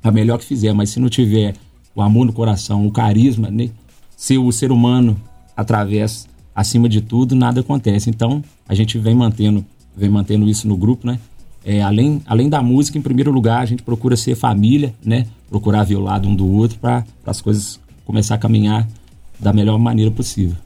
a 0.03 0.11
melhor 0.11 0.38
que 0.38 0.44
fizer, 0.44 0.72
mas 0.72 0.90
se 0.90 1.01
não 1.01 1.09
tiver 1.09 1.55
o 1.94 2.01
amor 2.01 2.25
no 2.25 2.33
coração, 2.33 2.87
o 2.87 2.92
carisma, 2.92 3.51
né? 3.51 3.70
Se 4.16 4.38
o 4.38 4.51
ser 4.53 4.70
humano 4.70 5.20
através, 5.57 6.29
acima 6.55 6.88
de 6.88 7.01
tudo, 7.01 7.35
nada 7.35 7.61
acontece. 7.61 8.09
Então, 8.09 8.42
a 8.68 8.75
gente 8.75 8.99
vem 8.99 9.14
mantendo, 9.14 9.64
vem 9.96 10.09
mantendo 10.09 10.49
isso 10.49 10.68
no 10.68 10.77
grupo, 10.77 11.07
né? 11.07 11.18
É, 11.68 11.83
além, 11.83 12.22
além 12.26 12.48
da 12.48 12.62
música, 12.62 12.96
em 12.96 13.02
primeiro 13.02 13.33
lugar, 13.33 13.61
a 13.61 13.66
gente 13.66 13.83
procura 13.83 14.16
ser 14.16 14.37
família, 14.37 14.94
né? 15.05 15.26
Procurar 15.50 15.83
ver 15.83 15.96
o 15.96 16.00
lado 16.00 16.29
um 16.29 16.35
do 16.35 16.48
outro 16.48 16.79
para 16.79 17.05
as 17.26 17.40
coisas 17.40 17.81
começar 18.05 18.37
a 18.37 18.38
caminhar 18.38 18.87
da 19.40 19.52
melhor 19.52 19.76
maneira 19.76 20.12
possível. 20.12 20.57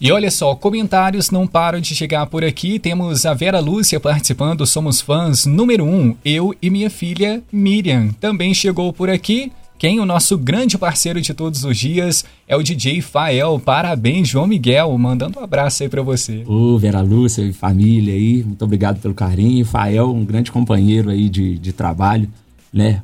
E 0.00 0.10
olha 0.10 0.32
só, 0.32 0.52
comentários 0.56 1.30
não 1.30 1.46
param 1.46 1.78
de 1.78 1.94
chegar 1.94 2.26
por 2.26 2.44
aqui. 2.44 2.80
Temos 2.80 3.24
a 3.24 3.32
Vera 3.34 3.60
Lúcia 3.60 4.00
participando, 4.00 4.66
somos 4.66 5.00
fãs 5.00 5.46
número 5.46 5.84
um, 5.84 6.16
eu 6.24 6.52
e 6.60 6.68
minha 6.70 6.90
filha 6.90 7.40
Miriam. 7.52 8.08
Também 8.20 8.52
chegou 8.52 8.92
por 8.92 9.08
aqui. 9.08 9.52
Quem 9.82 9.98
o 9.98 10.06
nosso 10.06 10.38
grande 10.38 10.78
parceiro 10.78 11.20
de 11.20 11.34
todos 11.34 11.64
os 11.64 11.76
dias 11.76 12.24
é 12.46 12.54
o 12.54 12.62
DJ 12.62 13.00
Fael. 13.00 13.58
Parabéns, 13.58 14.28
João 14.28 14.46
Miguel, 14.46 14.96
mandando 14.96 15.40
um 15.40 15.42
abraço 15.42 15.82
aí 15.82 15.88
para 15.88 16.00
você. 16.02 16.44
Ô, 16.46 16.78
Vera 16.78 17.00
Lúcia 17.00 17.42
e 17.42 17.52
família 17.52 18.14
aí, 18.14 18.44
muito 18.44 18.64
obrigado 18.64 19.00
pelo 19.00 19.12
carinho. 19.12 19.64
Fael, 19.64 20.14
um 20.14 20.24
grande 20.24 20.52
companheiro 20.52 21.10
aí 21.10 21.28
de, 21.28 21.58
de 21.58 21.72
trabalho, 21.72 22.28
né? 22.72 23.02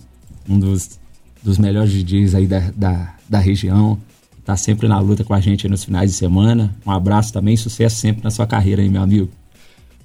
Um 0.49 0.57
dos, 0.57 1.01
dos 1.43 1.59
melhores 1.59 1.91
DJs 1.91 2.37
aí 2.37 2.47
da, 2.47 2.71
da, 2.77 3.13
da 3.29 3.41
região 3.41 3.99
tá 4.45 4.57
sempre 4.57 4.87
na 4.87 5.01
luta 5.01 5.25
com 5.25 5.35
a 5.35 5.41
gente 5.41 5.67
nos 5.67 5.83
finais 5.83 6.13
de 6.13 6.17
semana. 6.17 6.73
Um 6.87 6.93
abraço 6.93 7.33
também, 7.33 7.57
sucesso 7.57 7.97
sempre 7.97 8.23
na 8.23 8.31
sua 8.31 8.47
carreira 8.47 8.83
aí, 8.83 8.89
meu 8.89 9.03
amigo. 9.03 9.29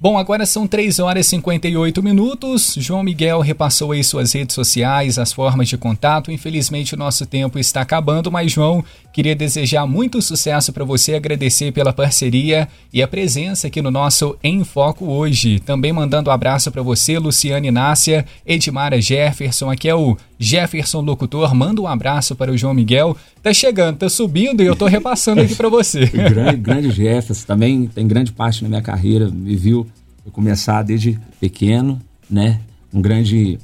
Bom, 0.04 0.18
agora 0.18 0.46
são 0.46 0.68
3 0.68 1.00
horas 1.00 1.28
e 1.28 1.30
58 1.30 2.04
minutos. 2.04 2.76
João 2.78 3.04
Miguel 3.04 3.40
repassou 3.40 3.94
aí 3.94 4.04
suas 4.04 4.34
redes 4.34 4.54
sociais, 4.54 5.18
as 5.18 5.32
formas 5.32 5.70
de 5.70 5.78
contato. 5.78 6.30
Infelizmente 6.30 6.94
o 6.94 6.98
nosso 6.98 7.26
tempo 7.26 7.58
está 7.58 7.80
acabando, 7.80 8.30
mas 8.30 8.52
João, 8.52 8.84
queria 9.14 9.34
desejar 9.34 9.88
muito 9.88 10.22
sucesso 10.22 10.74
para 10.74 10.84
você, 10.84 11.16
agradecer 11.16 11.72
pela 11.72 11.94
parceria 11.94 12.68
e 12.92 13.02
a 13.02 13.08
presença 13.08 13.68
aqui 13.68 13.82
no 13.82 13.90
nosso 13.90 14.38
Em 14.44 14.66
Foco 14.66 15.06
hoje. 15.06 15.62
Também 15.62 15.94
mandando 15.94 16.30
um 16.30 16.34
abraço 16.34 16.70
para 16.70 16.82
você, 16.82 17.18
Luciane 17.18 17.70
Inácia, 17.70 18.26
Edmara 18.46 19.00
Jefferson, 19.00 19.72
aqui 19.72 19.88
é 19.88 19.96
o 19.96 20.18
Jefferson 20.38 21.00
Locutor. 21.00 21.56
Manda 21.56 21.82
um 21.82 21.88
abraço 21.88 22.36
para 22.36 22.52
o 22.52 22.58
João 22.58 22.74
Miguel. 22.74 23.16
Tá 23.44 23.54
chegando, 23.54 23.98
tá 23.98 24.08
subindo 24.08 24.64
e 24.64 24.66
eu 24.66 24.74
tô 24.74 24.86
repassando 24.86 25.42
aqui 25.42 25.54
para 25.54 25.68
você. 25.68 26.06
grande, 26.08 26.56
grande 26.56 26.92
Jefferson 26.92 27.46
também 27.46 27.88
tem 27.88 28.08
grande 28.08 28.32
parte 28.32 28.64
na 28.64 28.70
minha 28.70 28.82
carreira, 28.82 29.30
me 29.30 29.54
viu 29.54 29.86
eu 30.26 30.32
começar 30.32 30.82
desde 30.82 31.20
pequeno, 31.42 32.02
né? 32.30 32.62
Um 32.94 33.02
grande, 33.02 33.60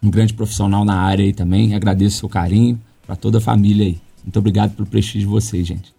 um 0.00 0.08
grande 0.08 0.32
profissional 0.32 0.84
na 0.84 0.94
área 0.94 1.24
aí 1.24 1.32
também. 1.32 1.74
Agradeço 1.74 2.14
o 2.14 2.18
seu 2.20 2.28
carinho 2.28 2.80
para 3.04 3.16
toda 3.16 3.38
a 3.38 3.40
família 3.40 3.86
aí. 3.86 3.98
Muito 4.22 4.38
obrigado 4.38 4.76
pelo 4.76 4.86
prestígio 4.86 5.22
de 5.22 5.26
vocês, 5.26 5.66
gente. 5.66 5.92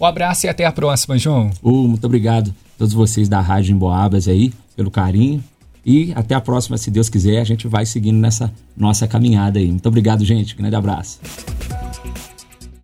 Um 0.00 0.04
abraço 0.04 0.46
e 0.46 0.48
até 0.48 0.66
a 0.66 0.72
próxima, 0.72 1.16
João. 1.16 1.52
Uh, 1.62 1.86
muito 1.86 2.04
obrigado 2.04 2.48
a 2.48 2.78
todos 2.78 2.92
vocês 2.92 3.28
da 3.28 3.40
Rádio 3.40 3.76
Emboabas 3.76 4.26
aí, 4.26 4.52
pelo 4.74 4.90
carinho. 4.90 5.42
E 5.84 6.12
até 6.16 6.34
a 6.34 6.40
próxima, 6.40 6.76
se 6.76 6.90
Deus 6.90 7.08
quiser, 7.08 7.40
a 7.40 7.44
gente 7.44 7.68
vai 7.68 7.86
seguindo 7.86 8.18
nessa 8.18 8.52
nossa 8.76 9.06
caminhada 9.06 9.60
aí. 9.60 9.68
Muito 9.68 9.86
obrigado, 9.86 10.24
gente. 10.24 10.56
Grande 10.56 10.74
abraço. 10.74 11.20